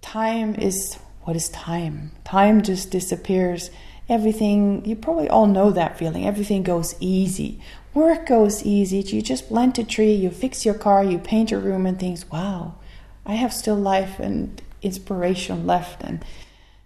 Time 0.00 0.54
is 0.54 0.98
what 1.22 1.34
is 1.36 1.48
time? 1.48 2.12
Time 2.24 2.62
just 2.62 2.90
disappears. 2.90 3.70
Everything, 4.08 4.84
you 4.84 4.94
probably 4.94 5.28
all 5.28 5.46
know 5.46 5.72
that 5.72 5.98
feeling. 5.98 6.24
Everything 6.24 6.62
goes 6.62 6.94
easy. 7.00 7.60
Work 7.96 8.26
goes 8.26 8.62
easy. 8.62 8.98
You 8.98 9.22
just 9.22 9.48
plant 9.48 9.78
a 9.78 9.84
tree, 9.84 10.12
you 10.12 10.28
fix 10.28 10.66
your 10.66 10.74
car, 10.74 11.02
you 11.02 11.16
paint 11.16 11.50
your 11.50 11.60
room, 11.60 11.86
and 11.86 11.98
things, 11.98 12.30
wow, 12.30 12.74
I 13.24 13.36
have 13.36 13.54
still 13.54 13.74
life 13.74 14.18
and 14.18 14.60
inspiration 14.82 15.66
left. 15.66 16.02
And 16.02 16.22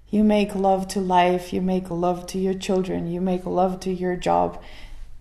you 0.08 0.22
make 0.22 0.54
love 0.54 0.86
to 0.86 1.00
life, 1.00 1.52
you 1.52 1.62
make 1.62 1.90
love 1.90 2.28
to 2.28 2.38
your 2.38 2.54
children, 2.54 3.10
you 3.10 3.20
make 3.20 3.44
love 3.44 3.80
to 3.80 3.92
your 3.92 4.14
job. 4.14 4.62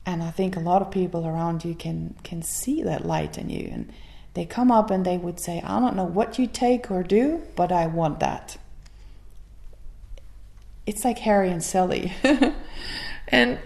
And 0.06 0.22
I 0.22 0.30
think 0.30 0.56
a 0.56 0.60
lot 0.60 0.84
of 0.84 0.92
people 0.92 1.26
around 1.26 1.66
you 1.66 1.74
can 1.74 2.14
can 2.22 2.44
see 2.44 2.84
that 2.84 3.04
light 3.04 3.40
in 3.40 3.50
you 3.50 3.68
and 3.72 3.92
they 4.36 4.46
come 4.46 4.72
up 4.72 4.92
and 4.92 5.04
they 5.04 5.18
would 5.18 5.40
say, 5.40 5.60
I 5.60 5.80
don't 5.80 5.96
know 5.96 6.04
what 6.04 6.38
you 6.38 6.46
take 6.46 6.92
or 6.92 7.02
do, 7.02 7.42
but 7.56 7.72
I 7.72 7.88
want 7.88 8.20
that. 8.20 8.60
It's 10.86 11.04
like 11.04 11.18
Harry 11.18 11.50
and 11.50 11.64
Sally. 11.64 12.14
and 13.30 13.58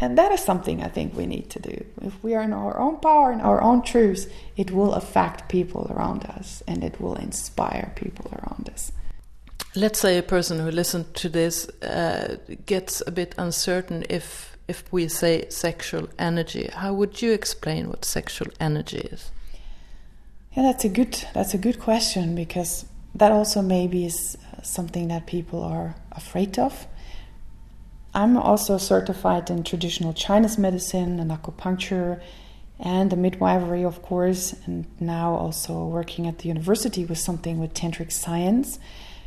and 0.00 0.16
that 0.16 0.30
is 0.32 0.40
something 0.40 0.82
I 0.82 0.88
think 0.88 1.16
we 1.16 1.26
need 1.26 1.50
to 1.50 1.58
do. 1.58 1.84
If 2.02 2.22
we 2.22 2.34
are 2.34 2.42
in 2.42 2.52
our 2.52 2.78
own 2.78 3.00
power 3.00 3.32
and 3.32 3.42
our 3.42 3.60
own 3.60 3.82
truths, 3.82 4.26
it 4.56 4.70
will 4.70 4.94
affect 4.94 5.48
people 5.48 5.90
around 5.90 6.24
us 6.24 6.62
and 6.68 6.84
it 6.84 7.00
will 7.00 7.16
inspire 7.16 7.92
people 7.96 8.30
around 8.32 8.70
us. 8.72 8.92
Let's 9.74 9.98
say 9.98 10.16
a 10.16 10.22
person 10.22 10.60
who 10.60 10.70
listens 10.70 11.06
to 11.14 11.28
this 11.28 11.68
uh, 11.82 12.38
gets 12.66 13.02
a 13.06 13.10
bit 13.10 13.34
uncertain 13.38 14.04
if 14.08 14.56
if 14.68 14.84
we 14.92 15.08
say 15.08 15.48
sexual 15.48 16.08
energy. 16.18 16.68
How 16.74 16.92
would 16.92 17.22
you 17.22 17.32
explain 17.32 17.88
what 17.88 18.04
sexual 18.04 18.48
energy 18.60 18.98
is? 18.98 19.30
Yeah 20.52 20.62
that's 20.62 20.84
a 20.84 20.88
good 20.88 21.24
that's 21.34 21.54
a 21.54 21.58
good 21.58 21.78
question 21.78 22.34
because 22.34 22.84
that 23.14 23.32
also 23.32 23.62
maybe 23.62 24.06
is 24.06 24.36
something 24.62 25.08
that 25.08 25.26
people 25.26 25.62
are 25.62 25.94
afraid 26.12 26.58
of 26.58 26.86
i'm 28.20 28.36
also 28.36 28.78
certified 28.78 29.44
in 29.50 29.62
traditional 29.62 30.12
chinese 30.12 30.56
medicine 30.58 31.12
and 31.20 31.30
acupuncture 31.30 32.20
and 32.80 33.10
the 33.10 33.16
midwifery 33.16 33.84
of 33.84 34.02
course 34.02 34.54
and 34.66 34.86
now 35.00 35.34
also 35.34 35.84
working 35.84 36.26
at 36.26 36.38
the 36.38 36.48
university 36.48 37.04
with 37.04 37.18
something 37.18 37.58
with 37.58 37.74
tantric 37.74 38.12
science. 38.12 38.78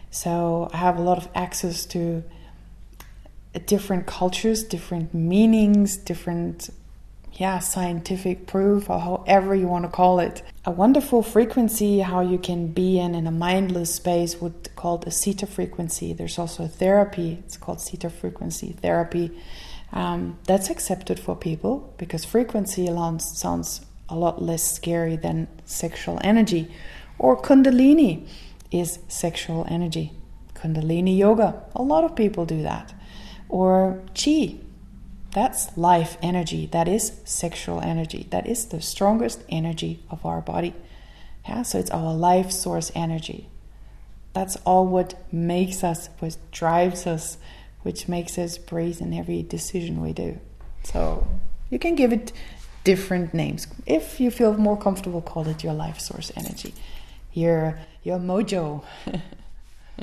So 0.09 0.69
I 0.73 0.77
have 0.77 0.97
a 0.97 1.01
lot 1.01 1.17
of 1.17 1.27
access 1.35 1.85
to 1.87 2.23
different 3.65 4.07
cultures, 4.07 4.63
different 4.63 5.13
meanings, 5.13 5.97
different 5.97 6.69
yeah, 7.33 7.59
scientific 7.59 8.45
proof 8.45 8.89
or 8.89 8.99
however 8.99 9.55
you 9.55 9.67
want 9.67 9.85
to 9.85 9.89
call 9.89 10.19
it. 10.19 10.43
A 10.65 10.71
wonderful 10.71 11.23
frequency 11.23 11.99
how 11.99 12.21
you 12.21 12.37
can 12.37 12.67
be 12.67 12.99
in 12.99 13.15
in 13.15 13.25
a 13.25 13.31
mindless 13.31 13.95
space 13.95 14.39
would 14.41 14.75
called 14.75 15.07
a 15.07 15.11
theta 15.11 15.47
frequency. 15.47 16.13
There's 16.13 16.37
also 16.37 16.67
therapy, 16.67 17.41
it's 17.45 17.57
called 17.57 17.81
theta 17.81 18.09
frequency 18.09 18.73
therapy. 18.73 19.31
Um, 19.93 20.39
that's 20.45 20.69
accepted 20.69 21.19
for 21.19 21.35
people 21.35 21.93
because 21.97 22.23
frequency 22.23 22.87
alone 22.87 23.19
sounds 23.19 23.81
a 24.07 24.15
lot 24.15 24.41
less 24.41 24.63
scary 24.71 25.15
than 25.15 25.47
sexual 25.65 26.19
energy 26.23 26.71
or 27.21 27.39
kundalini 27.39 28.27
is 28.71 28.99
sexual 29.07 29.65
energy. 29.69 30.11
Kundalini 30.55 31.17
yoga, 31.17 31.63
a 31.75 31.83
lot 31.83 32.03
of 32.03 32.15
people 32.15 32.45
do 32.45 32.63
that. 32.63 32.93
Or 33.47 34.01
chi, 34.15 34.55
that's 35.33 35.75
life 35.77 36.17
energy, 36.21 36.67
that 36.67 36.87
is 36.87 37.13
sexual 37.25 37.81
energy, 37.81 38.27
that 38.31 38.47
is 38.47 38.65
the 38.65 38.81
strongest 38.81 39.43
energy 39.49 40.03
of 40.09 40.25
our 40.25 40.41
body. 40.41 40.73
Yeah, 41.47 41.63
so 41.63 41.79
it's 41.79 41.91
our 41.91 42.13
life 42.13 42.51
source 42.51 42.91
energy. 42.93 43.47
That's 44.33 44.55
all 44.57 44.85
what 44.85 45.15
makes 45.33 45.83
us, 45.83 46.09
what 46.19 46.37
drives 46.51 47.07
us, 47.07 47.37
which 47.81 48.07
makes 48.07 48.37
us 48.37 48.57
breathe 48.57 49.01
in 49.01 49.13
every 49.13 49.43
decision 49.43 50.01
we 50.01 50.13
do. 50.13 50.39
So 50.83 51.27
you 51.69 51.79
can 51.79 51.95
give 51.95 52.13
it 52.13 52.31
different 52.83 53.33
names. 53.33 53.67
If 53.85 54.19
you 54.19 54.31
feel 54.31 54.53
more 54.57 54.77
comfortable, 54.77 55.21
call 55.21 55.47
it 55.47 55.63
your 55.63 55.73
life 55.73 55.99
source 55.99 56.31
energy 56.35 56.73
your 57.33 57.79
your 58.03 58.19
mojo. 58.19 58.83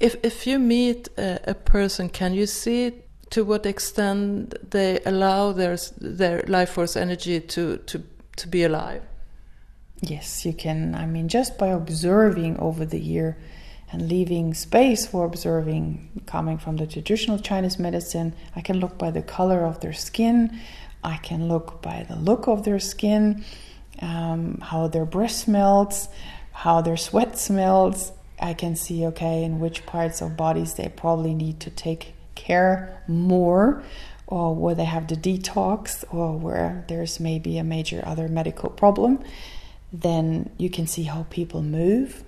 if 0.00 0.16
if 0.22 0.46
you 0.46 0.58
meet 0.58 1.08
a, 1.16 1.50
a, 1.50 1.54
person, 1.54 2.08
can 2.08 2.34
you 2.34 2.46
see 2.46 2.92
to 3.34 3.44
what 3.44 3.66
extent 3.66 4.54
they 4.70 5.00
allow 5.04 5.52
their 5.52 5.76
their 6.00 6.44
life 6.46 6.70
force 6.70 6.96
energy 6.96 7.40
to 7.40 7.78
to 7.78 8.02
to 8.36 8.48
be 8.48 8.62
alive? 8.62 9.02
Yes, 10.00 10.46
you 10.46 10.52
can. 10.52 10.94
I 10.94 11.06
mean, 11.06 11.28
just 11.28 11.58
by 11.58 11.68
observing 11.68 12.58
over 12.58 12.84
the 12.84 13.00
year 13.00 13.36
and 13.90 14.08
leaving 14.08 14.54
space 14.54 15.06
for 15.06 15.24
observing, 15.24 16.22
coming 16.26 16.58
from 16.58 16.76
the 16.76 16.86
traditional 16.86 17.38
Chinese 17.38 17.78
medicine, 17.78 18.34
I 18.54 18.60
can 18.60 18.78
look 18.78 18.98
by 18.98 19.10
the 19.10 19.22
color 19.22 19.66
of 19.66 19.80
their 19.80 19.92
skin. 19.92 20.60
I 21.02 21.16
can 21.16 21.48
look 21.48 21.82
by 21.82 22.06
the 22.08 22.16
look 22.16 22.48
of 22.48 22.64
their 22.64 22.80
skin 22.80 23.44
um, 24.00 24.58
how 24.60 24.88
their 24.88 25.04
breath 25.04 25.32
smells, 25.32 26.08
how 26.52 26.80
their 26.80 26.96
sweat 26.96 27.38
smells. 27.38 28.12
I 28.40 28.54
can 28.54 28.76
see, 28.76 29.06
okay, 29.06 29.44
in 29.44 29.60
which 29.60 29.86
parts 29.86 30.20
of 30.20 30.36
bodies 30.36 30.74
they 30.74 30.88
probably 30.88 31.34
need 31.34 31.60
to 31.60 31.70
take 31.70 32.13
care 32.34 33.02
more 33.06 33.82
or 34.26 34.54
where 34.54 34.74
they 34.74 34.84
have 34.84 35.08
the 35.08 35.16
detox 35.16 36.04
or 36.12 36.36
where 36.36 36.84
there's 36.88 37.20
maybe 37.20 37.58
a 37.58 37.64
major 37.64 38.02
other 38.06 38.28
medical 38.28 38.70
problem, 38.70 39.22
then 39.92 40.50
you 40.58 40.70
can 40.70 40.86
see 40.86 41.04
how 41.04 41.26
people 41.30 41.62
move. 41.62 42.24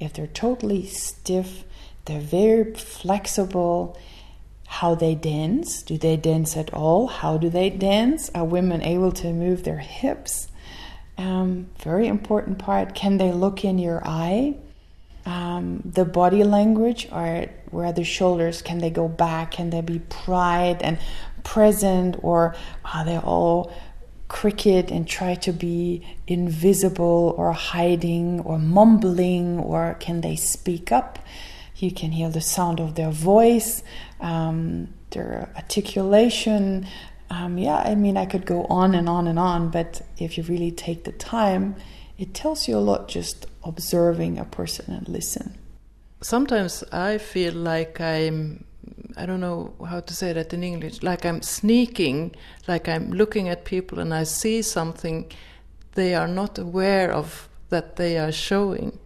If 0.00 0.14
they're 0.14 0.26
totally 0.26 0.86
stiff, 0.86 1.64
they're 2.06 2.20
very 2.20 2.74
flexible. 2.74 3.98
How 4.66 4.94
they 4.94 5.14
dance? 5.14 5.82
Do 5.82 5.98
they 5.98 6.16
dance 6.16 6.56
at 6.56 6.72
all? 6.72 7.06
How 7.06 7.36
do 7.38 7.50
they 7.50 7.70
dance? 7.70 8.30
Are 8.34 8.44
women 8.44 8.82
able 8.82 9.12
to 9.12 9.32
move 9.32 9.64
their 9.64 9.78
hips? 9.78 10.48
Um, 11.16 11.68
very 11.78 12.06
important 12.06 12.58
part. 12.58 12.94
Can 12.94 13.18
they 13.18 13.32
look 13.32 13.64
in 13.64 13.78
your 13.78 14.02
eye? 14.06 14.56
Um, 15.28 15.82
the 15.84 16.06
body 16.06 16.42
language, 16.42 17.06
or 17.12 17.46
where 17.70 17.92
the 17.92 18.04
shoulders 18.16 18.62
can 18.62 18.78
they 18.78 18.88
go 18.88 19.08
back? 19.08 19.50
Can 19.56 19.68
they 19.68 19.82
be 19.82 19.98
pride 19.98 20.80
and 20.80 20.96
present, 21.44 22.16
or 22.22 22.54
are 22.94 23.04
they 23.04 23.18
all 23.18 23.70
cricket 24.28 24.90
and 24.90 25.06
try 25.06 25.34
to 25.46 25.52
be 25.52 26.02
invisible 26.26 27.34
or 27.36 27.52
hiding 27.52 28.40
or 28.40 28.58
mumbling, 28.58 29.58
or 29.58 29.96
can 30.00 30.22
they 30.22 30.36
speak 30.36 30.92
up? 30.92 31.18
You 31.76 31.90
can 31.92 32.10
hear 32.12 32.30
the 32.30 32.40
sound 32.40 32.80
of 32.80 32.94
their 32.94 33.10
voice, 33.10 33.82
um, 34.20 34.88
their 35.10 35.50
articulation. 35.56 36.86
Um, 37.28 37.58
yeah, 37.58 37.76
I 37.76 37.94
mean, 37.94 38.16
I 38.16 38.24
could 38.24 38.46
go 38.46 38.64
on 38.64 38.94
and 38.94 39.08
on 39.10 39.26
and 39.28 39.38
on, 39.38 39.70
but 39.70 40.00
if 40.16 40.38
you 40.38 40.44
really 40.44 40.72
take 40.72 41.04
the 41.04 41.12
time, 41.12 41.76
it 42.16 42.32
tells 42.32 42.66
you 42.66 42.78
a 42.78 42.84
lot 42.90 43.08
just 43.08 43.46
observing 43.68 44.38
a 44.38 44.44
person 44.44 44.94
and 44.94 45.08
listen. 45.08 45.56
Sometimes 46.20 46.82
I 46.90 47.18
feel 47.18 47.54
like 47.54 48.00
I'm 48.00 48.64
I 49.16 49.26
don't 49.26 49.40
know 49.40 49.74
how 49.86 50.00
to 50.00 50.14
say 50.14 50.32
that 50.32 50.52
in 50.52 50.62
English, 50.62 51.02
like 51.02 51.24
I'm 51.26 51.42
sneaking, 51.42 52.34
like 52.66 52.88
I'm 52.88 53.10
looking 53.10 53.48
at 53.48 53.64
people 53.64 53.98
and 53.98 54.14
I 54.14 54.24
see 54.24 54.62
something 54.62 55.30
they 55.94 56.14
are 56.14 56.28
not 56.28 56.58
aware 56.58 57.10
of 57.12 57.48
that 57.70 57.96
they 57.96 58.18
are 58.18 58.32
showing. 58.32 58.98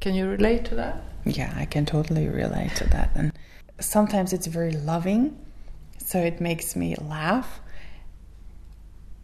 Can 0.00 0.14
you 0.14 0.26
relate 0.28 0.64
to 0.66 0.74
that? 0.76 1.02
Yeah, 1.24 1.52
I 1.56 1.66
can 1.66 1.84
totally 1.84 2.26
relate 2.26 2.74
to 2.76 2.88
that. 2.90 3.10
And 3.14 3.32
sometimes 3.80 4.32
it's 4.32 4.46
very 4.46 4.72
loving, 4.72 5.38
so 5.98 6.18
it 6.18 6.40
makes 6.40 6.74
me 6.74 6.96
laugh. 6.96 7.60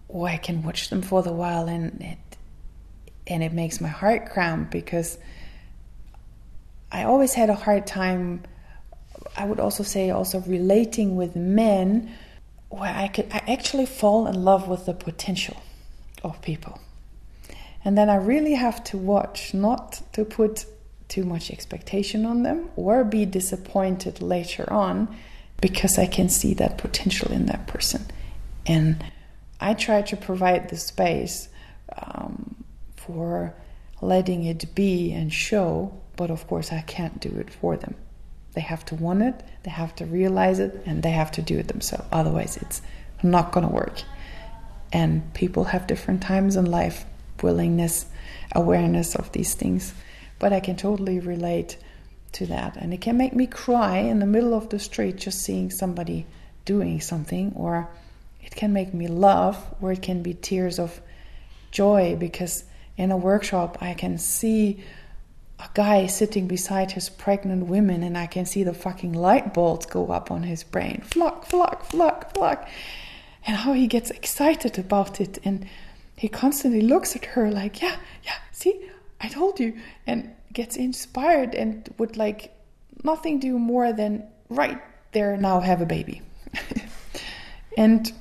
Or 0.08 0.28
I 0.28 0.36
can 0.36 0.62
watch 0.62 0.90
them 0.90 1.02
for 1.02 1.22
the 1.22 1.32
while 1.32 1.66
and 1.66 2.00
it 2.02 2.18
and 3.26 3.42
it 3.42 3.52
makes 3.52 3.80
my 3.80 3.88
heart 3.88 4.30
cramp 4.30 4.70
because 4.70 5.18
I 6.92 7.04
always 7.04 7.34
had 7.34 7.50
a 7.50 7.54
hard 7.54 7.86
time 7.86 8.44
I 9.36 9.44
would 9.44 9.60
also 9.60 9.82
say 9.82 10.10
also 10.10 10.40
relating 10.40 11.16
with 11.16 11.34
men 11.34 12.12
where 12.68 12.94
I 12.94 13.08
could 13.08 13.26
I 13.32 13.42
actually 13.52 13.86
fall 13.86 14.26
in 14.26 14.44
love 14.44 14.68
with 14.68 14.86
the 14.86 14.94
potential 14.94 15.56
of 16.22 16.40
people. 16.42 16.80
And 17.84 17.98
then 17.98 18.08
I 18.08 18.16
really 18.16 18.54
have 18.54 18.82
to 18.84 18.98
watch 18.98 19.52
not 19.52 20.02
to 20.14 20.24
put 20.24 20.64
too 21.08 21.24
much 21.24 21.50
expectation 21.50 22.24
on 22.24 22.42
them 22.42 22.70
or 22.76 23.04
be 23.04 23.26
disappointed 23.26 24.22
later 24.22 24.70
on 24.72 25.14
because 25.60 25.98
I 25.98 26.06
can 26.06 26.28
see 26.28 26.54
that 26.54 26.78
potential 26.78 27.30
in 27.30 27.46
that 27.46 27.66
person. 27.66 28.06
And 28.66 29.04
I 29.60 29.74
try 29.74 30.02
to 30.02 30.16
provide 30.16 30.70
the 30.70 30.76
space 30.76 31.48
um, 31.96 32.63
for 33.06 33.54
letting 34.00 34.44
it 34.44 34.74
be 34.74 35.12
and 35.12 35.32
show, 35.32 35.92
but 36.16 36.30
of 36.30 36.46
course, 36.46 36.72
I 36.72 36.80
can't 36.82 37.20
do 37.20 37.30
it 37.38 37.50
for 37.50 37.76
them. 37.76 37.94
They 38.54 38.60
have 38.60 38.84
to 38.86 38.94
want 38.94 39.22
it, 39.22 39.42
they 39.64 39.70
have 39.70 39.94
to 39.96 40.06
realize 40.06 40.58
it, 40.58 40.82
and 40.86 41.02
they 41.02 41.10
have 41.10 41.32
to 41.32 41.42
do 41.42 41.58
it 41.58 41.68
themselves. 41.68 42.06
Otherwise, 42.12 42.56
it's 42.58 42.82
not 43.22 43.52
going 43.52 43.66
to 43.66 43.72
work. 43.72 44.02
And 44.92 45.34
people 45.34 45.64
have 45.64 45.86
different 45.86 46.22
times 46.22 46.54
in 46.54 46.66
life, 46.66 47.04
willingness, 47.42 48.06
awareness 48.52 49.16
of 49.16 49.32
these 49.32 49.54
things. 49.54 49.92
But 50.38 50.52
I 50.52 50.60
can 50.60 50.76
totally 50.76 51.18
relate 51.18 51.76
to 52.32 52.46
that. 52.46 52.76
And 52.76 52.94
it 52.94 53.00
can 53.00 53.16
make 53.16 53.34
me 53.34 53.46
cry 53.46 53.98
in 53.98 54.20
the 54.20 54.26
middle 54.26 54.54
of 54.54 54.68
the 54.68 54.78
street 54.78 55.16
just 55.16 55.42
seeing 55.42 55.70
somebody 55.70 56.26
doing 56.64 57.00
something, 57.00 57.52
or 57.56 57.88
it 58.42 58.54
can 58.54 58.72
make 58.72 58.94
me 58.94 59.08
laugh, 59.08 59.66
or 59.80 59.90
it 59.90 60.02
can 60.02 60.22
be 60.22 60.34
tears 60.34 60.78
of 60.78 61.00
joy 61.72 62.16
because 62.18 62.64
in 62.96 63.10
a 63.10 63.16
workshop 63.16 63.78
I 63.80 63.94
can 63.94 64.18
see 64.18 64.82
a 65.58 65.68
guy 65.74 66.06
sitting 66.06 66.46
beside 66.46 66.92
his 66.92 67.08
pregnant 67.08 67.66
women 67.66 68.02
and 68.02 68.18
I 68.18 68.26
can 68.26 68.44
see 68.44 68.64
the 68.64 68.74
fucking 68.74 69.12
light 69.12 69.54
bulbs 69.54 69.86
go 69.86 70.08
up 70.08 70.30
on 70.30 70.42
his 70.42 70.64
brain. 70.64 71.02
Flock, 71.02 71.46
flock, 71.46 71.84
flock, 71.84 72.34
flock. 72.34 72.68
And 73.46 73.56
how 73.56 73.72
he 73.72 73.86
gets 73.86 74.10
excited 74.10 74.78
about 74.78 75.20
it. 75.20 75.38
And 75.44 75.66
he 76.16 76.28
constantly 76.28 76.80
looks 76.80 77.14
at 77.14 77.24
her 77.26 77.50
like, 77.50 77.82
yeah, 77.82 77.96
yeah, 78.24 78.36
see, 78.52 78.90
I 79.20 79.28
told 79.28 79.60
you. 79.60 79.78
And 80.06 80.34
gets 80.52 80.76
inspired 80.76 81.54
and 81.54 81.92
would 81.98 82.16
like 82.16 82.54
nothing 83.02 83.40
do 83.40 83.58
more 83.58 83.92
than 83.92 84.26
right 84.48 84.80
there 85.12 85.36
now 85.36 85.60
have 85.60 85.80
a 85.80 85.86
baby. 85.86 86.22
and 87.76 88.12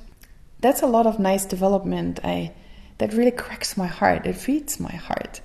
that's 0.60 0.82
a 0.82 0.86
lot 0.86 1.06
of 1.06 1.18
nice 1.18 1.44
development. 1.46 2.20
I 2.22 2.52
that 2.98 3.12
really 3.12 3.30
cracks 3.30 3.76
my 3.76 3.86
heart. 3.86 4.26
It 4.26 4.36
feeds 4.36 4.78
my 4.80 4.94
heart. 4.94 5.40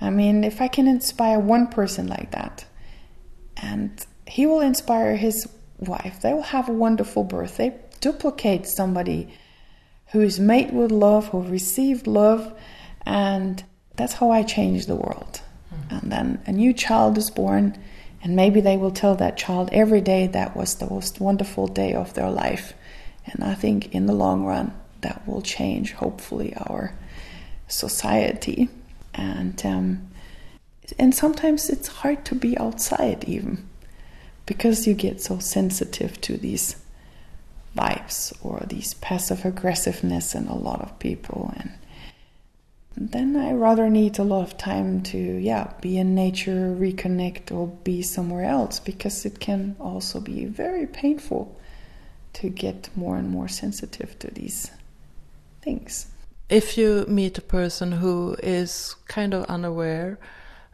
I 0.00 0.10
mean, 0.10 0.44
if 0.44 0.60
I 0.60 0.68
can 0.68 0.88
inspire 0.88 1.38
one 1.38 1.66
person 1.68 2.06
like 2.06 2.30
that, 2.32 2.64
and 3.56 4.04
he 4.26 4.46
will 4.46 4.60
inspire 4.60 5.16
his 5.16 5.48
wife, 5.78 6.20
they 6.20 6.32
will 6.32 6.42
have 6.42 6.68
a 6.68 6.72
wonderful 6.72 7.24
birth. 7.24 7.56
They 7.56 7.74
duplicate 8.00 8.66
somebody 8.66 9.32
who 10.12 10.20
is 10.20 10.38
made 10.38 10.72
with 10.72 10.90
love, 10.90 11.28
who 11.28 11.42
received 11.42 12.06
love, 12.06 12.52
and 13.06 13.62
that's 13.96 14.14
how 14.14 14.30
I 14.30 14.42
change 14.42 14.86
the 14.86 14.96
world. 14.96 15.40
Mm-hmm. 15.72 15.96
And 15.96 16.12
then 16.12 16.42
a 16.46 16.52
new 16.52 16.72
child 16.72 17.16
is 17.18 17.30
born, 17.30 17.78
and 18.22 18.36
maybe 18.36 18.60
they 18.60 18.76
will 18.76 18.90
tell 18.90 19.14
that 19.16 19.36
child 19.36 19.68
every 19.72 20.00
day 20.00 20.26
that 20.28 20.56
was 20.56 20.76
the 20.76 20.88
most 20.88 21.20
wonderful 21.20 21.66
day 21.66 21.94
of 21.94 22.14
their 22.14 22.30
life. 22.30 22.74
And 23.26 23.42
I 23.44 23.54
think 23.54 23.94
in 23.94 24.06
the 24.06 24.12
long 24.12 24.44
run, 24.44 24.74
that 25.04 25.26
will 25.28 25.42
change, 25.42 25.92
hopefully, 25.92 26.54
our 26.56 26.92
society. 27.68 28.68
And 29.14 29.64
um, 29.64 30.08
and 30.98 31.14
sometimes 31.14 31.70
it's 31.70 31.88
hard 31.88 32.24
to 32.26 32.34
be 32.34 32.58
outside 32.58 33.24
even 33.24 33.68
because 34.46 34.86
you 34.86 34.94
get 34.94 35.20
so 35.20 35.38
sensitive 35.38 36.20
to 36.22 36.36
these 36.36 36.76
vibes 37.76 38.32
or 38.42 38.62
these 38.68 38.94
passive 38.94 39.44
aggressiveness 39.44 40.34
in 40.34 40.46
a 40.46 40.56
lot 40.56 40.80
of 40.80 40.98
people. 40.98 41.54
And 41.56 41.72
then 42.96 43.36
I 43.36 43.52
rather 43.52 43.88
need 43.90 44.18
a 44.18 44.24
lot 44.24 44.42
of 44.42 44.56
time 44.56 45.02
to 45.04 45.18
yeah 45.18 45.72
be 45.80 45.98
in 45.98 46.14
nature 46.14 46.76
reconnect 46.78 47.50
or 47.50 47.66
be 47.66 48.02
somewhere 48.02 48.44
else 48.44 48.78
because 48.80 49.24
it 49.24 49.40
can 49.40 49.76
also 49.80 50.20
be 50.20 50.44
very 50.44 50.86
painful 50.86 51.58
to 52.34 52.48
get 52.48 52.88
more 52.94 53.16
and 53.16 53.30
more 53.30 53.48
sensitive 53.48 54.18
to 54.18 54.28
these 54.28 54.70
things. 55.64 56.06
If 56.48 56.76
you 56.78 57.06
meet 57.08 57.38
a 57.38 57.42
person 57.58 57.92
who 57.92 58.36
is 58.42 58.96
kind 59.08 59.32
of 59.34 59.44
unaware 59.46 60.18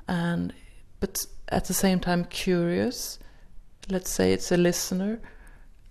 and 0.09 0.53
but 0.98 1.24
at 1.48 1.64
the 1.64 1.74
same 1.74 2.00
time 2.00 2.24
curious 2.24 3.18
let's 3.88 4.11
say 4.11 4.33
it's 4.33 4.53
a 4.53 4.57
listener 4.57 5.20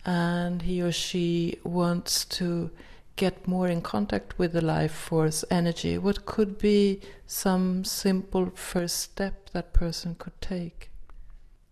and 0.05 0.61
he 0.61 0.81
or 0.81 0.91
she 0.91 1.57
wants 1.63 2.25
to 2.25 2.69
get 3.15 3.47
more 3.47 3.67
in 3.67 3.81
contact 3.81 4.37
with 4.37 4.53
the 4.53 4.61
life 4.61 4.93
force 4.93 5.43
energy 5.49 5.97
what 5.97 6.25
could 6.25 6.57
be 6.57 6.99
some 7.25 7.83
simple 7.83 8.51
first 8.55 8.97
step 8.99 9.49
that 9.51 9.73
person 9.73 10.15
could 10.19 10.39
take? 10.41 10.89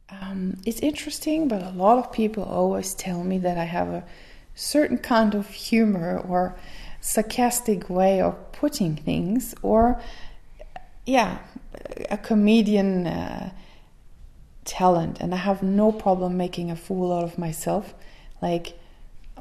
Um, 0.09 0.57
it's 0.65 0.79
interesting 0.79 1.47
but 1.47 1.61
a 1.61 1.71
lot 1.71 1.97
of 1.97 2.11
people 2.11 2.43
always 2.43 2.93
tell 2.93 3.23
me 3.23 3.37
that 3.39 3.57
i 3.57 3.65
have 3.65 3.89
a 3.89 4.03
certain 4.55 4.97
kind 4.97 5.35
of 5.35 5.49
humor 5.49 6.17
or 6.27 6.55
sarcastic 7.01 7.89
way 7.89 8.21
of 8.21 8.51
putting 8.51 8.95
things, 8.95 9.55
or 9.61 10.01
yeah, 11.05 11.39
a 12.09 12.17
comedian 12.17 13.07
uh, 13.07 13.51
talent, 14.65 15.19
and 15.19 15.33
I 15.33 15.37
have 15.37 15.63
no 15.63 15.91
problem 15.91 16.37
making 16.37 16.71
a 16.71 16.75
fool 16.75 17.13
out 17.13 17.23
of 17.23 17.37
myself, 17.37 17.93
like 18.41 18.77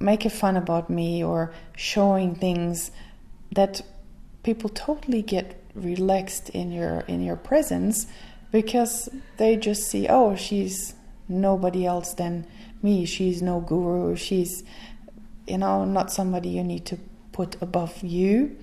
making 0.00 0.30
fun 0.30 0.56
about 0.56 0.90
me 0.90 1.24
or 1.24 1.52
showing 1.76 2.34
things 2.34 2.90
that 3.52 3.80
people 4.42 4.68
totally 4.70 5.22
get 5.22 5.62
relaxed 5.74 6.48
in 6.50 6.70
your 6.72 7.00
in 7.00 7.22
your 7.22 7.36
presence 7.36 8.06
because 8.50 9.08
they 9.36 9.56
just 9.56 9.90
see 9.90 10.06
oh 10.08 10.34
she's 10.34 10.94
nobody 11.28 11.86
else 11.86 12.14
than 12.14 12.46
me. 12.82 13.04
She's 13.04 13.42
no 13.42 13.60
guru. 13.60 14.16
She's 14.16 14.62
you 15.46 15.58
know 15.58 15.84
not 15.84 16.12
somebody 16.12 16.50
you 16.50 16.64
need 16.64 16.86
to 16.86 16.98
put 17.36 17.50
above 17.60 18.02
you 18.02 18.56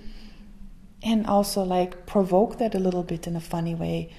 and 1.02 1.28
also 1.28 1.64
like 1.64 2.06
provoke 2.06 2.58
that 2.60 2.74
a 2.76 2.80
little 2.80 3.04
bit 3.04 3.28
in 3.28 3.36
a 3.36 3.46
funny 3.54 3.76
way 3.76 4.10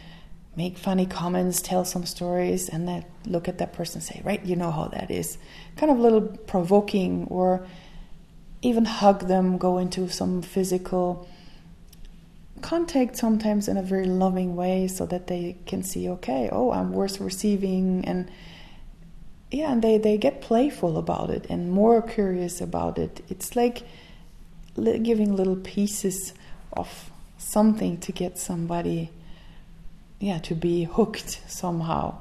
make 0.56 0.78
funny 0.78 1.06
comments, 1.06 1.60
tell 1.60 1.84
some 1.84 2.06
stories, 2.06 2.68
and 2.68 2.86
then 2.86 3.04
look 3.26 3.48
at 3.48 3.58
that 3.58 3.72
person 3.72 4.00
say, 4.00 4.20
right, 4.24 4.44
you 4.44 4.56
know 4.56 4.70
how 4.70 4.88
that 4.88 5.10
is. 5.10 5.38
Kind 5.76 5.90
of 5.90 5.98
a 5.98 6.00
little 6.00 6.22
provoking, 6.22 7.26
or 7.28 7.66
even 8.62 8.84
hug 8.84 9.26
them, 9.26 9.58
go 9.58 9.78
into 9.78 10.08
some 10.08 10.42
physical 10.42 11.28
contact 12.62 13.16
sometimes 13.16 13.68
in 13.68 13.76
a 13.76 13.82
very 13.82 14.06
loving 14.06 14.56
way 14.56 14.86
so 14.88 15.04
that 15.06 15.26
they 15.26 15.56
can 15.66 15.82
see, 15.82 16.08
okay, 16.08 16.48
oh, 16.50 16.70
I'm 16.70 16.92
worth 16.92 17.20
receiving. 17.20 18.04
And 18.06 18.30
yeah, 19.50 19.72
and 19.72 19.82
they, 19.82 19.98
they 19.98 20.16
get 20.16 20.40
playful 20.40 20.96
about 20.96 21.30
it 21.30 21.46
and 21.50 21.70
more 21.70 22.00
curious 22.00 22.60
about 22.60 22.96
it. 22.96 23.22
It's 23.28 23.54
like 23.56 23.82
giving 24.74 25.36
little 25.36 25.56
pieces 25.56 26.34
of 26.72 27.10
something 27.38 27.98
to 27.98 28.12
get 28.12 28.38
somebody 28.38 29.10
yeah 30.20 30.38
to 30.38 30.54
be 30.54 30.84
hooked 30.84 31.40
somehow. 31.46 32.16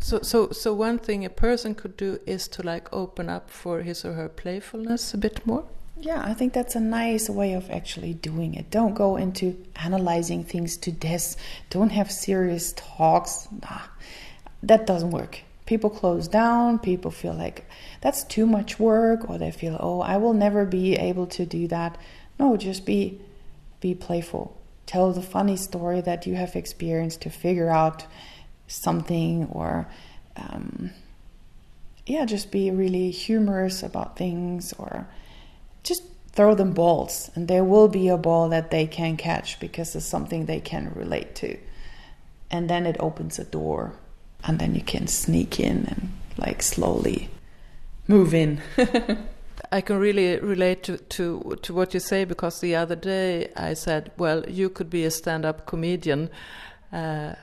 So 0.00 0.20
so 0.22 0.50
so 0.50 0.72
one 0.72 0.98
thing 0.98 1.24
a 1.24 1.30
person 1.30 1.74
could 1.74 1.96
do 1.96 2.20
is 2.26 2.48
to 2.48 2.62
like 2.62 2.92
open 2.92 3.28
up 3.28 3.50
for 3.50 3.82
his 3.82 4.04
or 4.04 4.14
her 4.14 4.28
playfulness 4.28 5.14
a 5.14 5.18
bit 5.18 5.46
more? 5.46 5.64
Yeah 6.02 6.22
i 6.24 6.32
think 6.32 6.54
that's 6.54 6.74
a 6.74 6.80
nice 6.80 7.28
way 7.28 7.52
of 7.52 7.70
actually 7.70 8.14
doing 8.14 8.54
it. 8.54 8.70
Don't 8.70 8.94
go 8.94 9.16
into 9.16 9.56
analyzing 9.76 10.44
things 10.44 10.76
to 10.78 10.90
death. 10.90 11.36
Don't 11.68 11.90
have 11.90 12.10
serious 12.10 12.72
talks. 12.72 13.48
Nah, 13.62 13.82
that 14.62 14.86
doesn't 14.86 15.10
work 15.10 15.40
people 15.70 15.90
close 15.90 16.26
down 16.26 16.78
people 16.78 17.12
feel 17.12 17.32
like 17.32 17.64
that's 18.00 18.24
too 18.24 18.44
much 18.44 18.78
work 18.78 19.30
or 19.30 19.38
they 19.38 19.52
feel 19.52 19.76
oh 19.78 20.00
i 20.00 20.16
will 20.16 20.32
never 20.32 20.64
be 20.64 20.96
able 20.96 21.26
to 21.26 21.46
do 21.46 21.66
that. 21.68 21.98
No 22.38 22.56
just 22.56 22.86
be 22.86 23.20
be 23.80 23.94
playful. 23.94 24.56
Tell 24.86 25.12
the 25.12 25.22
funny 25.22 25.56
story 25.56 26.00
that 26.02 26.26
you 26.26 26.34
have 26.34 26.56
experienced 26.56 27.22
to 27.22 27.30
figure 27.30 27.70
out 27.70 28.06
something 28.66 29.46
or 29.46 29.88
um, 30.36 30.90
yeah 32.06 32.24
just 32.24 32.50
be 32.50 32.70
really 32.70 33.10
humorous 33.10 33.82
about 33.82 34.16
things 34.16 34.72
or 34.74 35.06
just 35.82 36.02
throw 36.32 36.54
them 36.54 36.72
balls. 36.72 37.30
And 37.34 37.48
there 37.48 37.64
will 37.64 37.88
be 37.88 38.08
a 38.08 38.16
ball 38.16 38.48
that 38.50 38.70
they 38.70 38.86
can 38.86 39.16
catch 39.16 39.60
because 39.60 39.94
it's 39.94 40.06
something 40.06 40.46
they 40.46 40.60
can 40.60 40.92
relate 40.94 41.34
to. 41.36 41.58
And 42.50 42.68
then 42.68 42.86
it 42.86 42.96
opens 42.98 43.38
a 43.38 43.44
door 43.44 43.94
and 44.44 44.58
then 44.58 44.74
you 44.74 44.82
can 44.82 45.06
sneak 45.06 45.60
in 45.60 45.86
and 45.86 46.12
like 46.38 46.62
slowly 46.62 47.28
move 48.08 48.34
in 48.34 48.60
I 49.72 49.80
can 49.80 49.98
really 49.98 50.38
relate 50.40 50.82
to, 50.84 50.96
to, 50.98 51.58
to 51.62 51.74
what 51.74 51.94
you 51.94 52.00
say 52.00 52.24
because 52.24 52.60
the 52.60 52.74
other 52.74 52.96
day 52.96 53.52
I 53.56 53.74
said, 53.74 54.10
well, 54.16 54.44
you 54.48 54.68
could 54.68 54.90
be 54.90 55.04
a 55.04 55.10
stand 55.10 55.44
up 55.44 55.66
comedian. 55.66 56.28
Uh, 56.92 57.34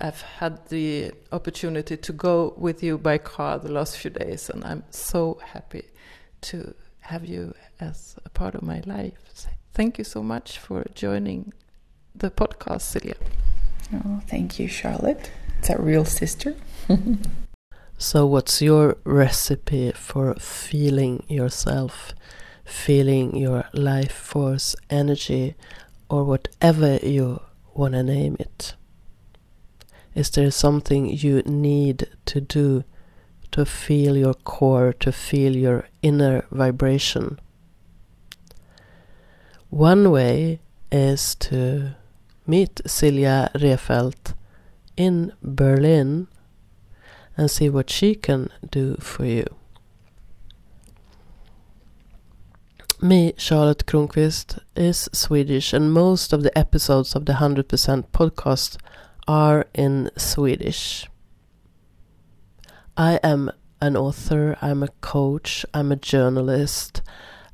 I've 0.00 0.20
had 0.20 0.66
the 0.68 1.12
opportunity 1.32 1.96
to 1.96 2.12
go 2.12 2.54
with 2.56 2.82
you 2.82 2.98
by 2.98 3.18
car 3.18 3.58
the 3.58 3.72
last 3.72 3.96
few 3.96 4.10
days, 4.10 4.50
and 4.50 4.64
I'm 4.64 4.84
so 4.90 5.40
happy 5.42 5.84
to 6.42 6.74
have 7.00 7.24
you 7.24 7.54
as 7.80 8.16
a 8.24 8.28
part 8.28 8.54
of 8.54 8.62
my 8.62 8.82
life. 8.86 9.14
Thank 9.72 9.98
you 9.98 10.04
so 10.04 10.22
much 10.22 10.58
for 10.58 10.84
joining 10.94 11.52
the 12.14 12.30
podcast, 12.30 12.94
Silja. 12.94 13.16
Oh, 13.92 14.20
thank 14.26 14.60
you, 14.60 14.68
Charlotte. 14.68 15.30
It's 15.64 15.70
a 15.70 15.80
real 15.80 16.04
sister. 16.04 16.54
So, 17.96 18.26
what's 18.26 18.60
your 18.60 18.98
recipe 19.04 19.92
for 19.92 20.34
feeling 20.34 21.24
yourself, 21.26 22.12
feeling 22.66 23.34
your 23.34 23.64
life 23.72 24.12
force, 24.12 24.76
energy, 24.90 25.54
or 26.10 26.24
whatever 26.24 26.96
you 26.96 27.40
want 27.72 27.94
to 27.94 28.02
name 28.02 28.36
it? 28.38 28.74
Is 30.14 30.28
there 30.28 30.50
something 30.50 31.06
you 31.06 31.40
need 31.46 32.08
to 32.26 32.42
do 32.42 32.84
to 33.52 33.64
feel 33.64 34.18
your 34.18 34.34
core, 34.34 34.92
to 35.00 35.12
feel 35.12 35.56
your 35.56 35.88
inner 36.02 36.44
vibration? 36.50 37.40
One 39.70 40.10
way 40.10 40.60
is 40.92 41.36
to 41.36 41.94
meet 42.46 42.82
Silja 42.84 43.48
Refelt 43.62 44.34
in 44.96 45.32
Berlin 45.42 46.28
and 47.36 47.50
see 47.50 47.68
what 47.68 47.90
she 47.90 48.14
can 48.14 48.50
do 48.70 48.96
for 48.96 49.24
you. 49.24 49.46
Me, 53.00 53.34
Charlotte 53.36 53.84
Kronqvist, 53.86 54.58
is 54.76 55.10
Swedish, 55.12 55.72
and 55.72 55.92
most 55.92 56.32
of 56.32 56.42
the 56.42 56.56
episodes 56.56 57.14
of 57.14 57.26
the 57.26 57.34
100% 57.34 58.06
podcast 58.12 58.78
are 59.28 59.66
in 59.74 60.10
Swedish. 60.16 61.06
I 62.96 63.20
am 63.22 63.50
an 63.82 63.96
author, 63.96 64.56
I'm 64.62 64.82
a 64.82 64.88
coach, 65.02 65.66
I'm 65.74 65.92
a 65.92 65.96
journalist, 65.96 67.02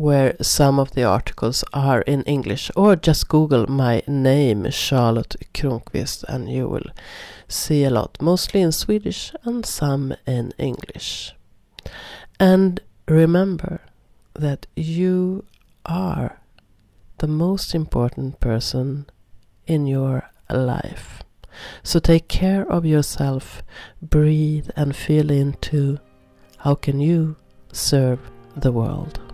where 0.01 0.35
some 0.41 0.81
of 0.81 0.93
the 0.93 1.05
articles 1.05 1.63
are 1.75 2.01
in 2.03 2.23
English, 2.23 2.71
or 2.75 2.97
just 2.97 3.29
Google 3.29 3.67
my 3.67 4.03
name, 4.07 4.71
Charlotte 4.71 5.37
Kronqvist, 5.53 6.25
and 6.25 6.51
you 6.51 6.67
will 6.67 6.91
see 7.49 7.85
a 7.85 7.91
lot, 7.91 8.17
mostly 8.19 8.63
in 8.63 8.73
Swedish 8.73 9.31
and 9.45 9.67
some 9.67 10.15
in 10.27 10.53
English. 10.57 11.35
And 12.39 12.81
remember 13.09 13.83
that 14.33 14.67
you 14.75 15.45
are 15.85 16.41
the 17.19 17.29
most 17.29 17.75
important 17.75 18.41
person 18.41 19.05
in 19.67 19.87
your 19.87 20.31
life. 20.49 21.23
So 21.83 21.99
take 21.99 22.27
care 22.29 22.65
of 22.73 22.87
yourself, 22.87 23.63
breathe 24.01 24.71
and 24.77 24.97
feel 24.97 25.31
into 25.31 25.99
how 26.57 26.75
can 26.75 27.01
you 27.01 27.37
serve 27.71 28.21
the 28.57 28.73
world. 28.73 29.30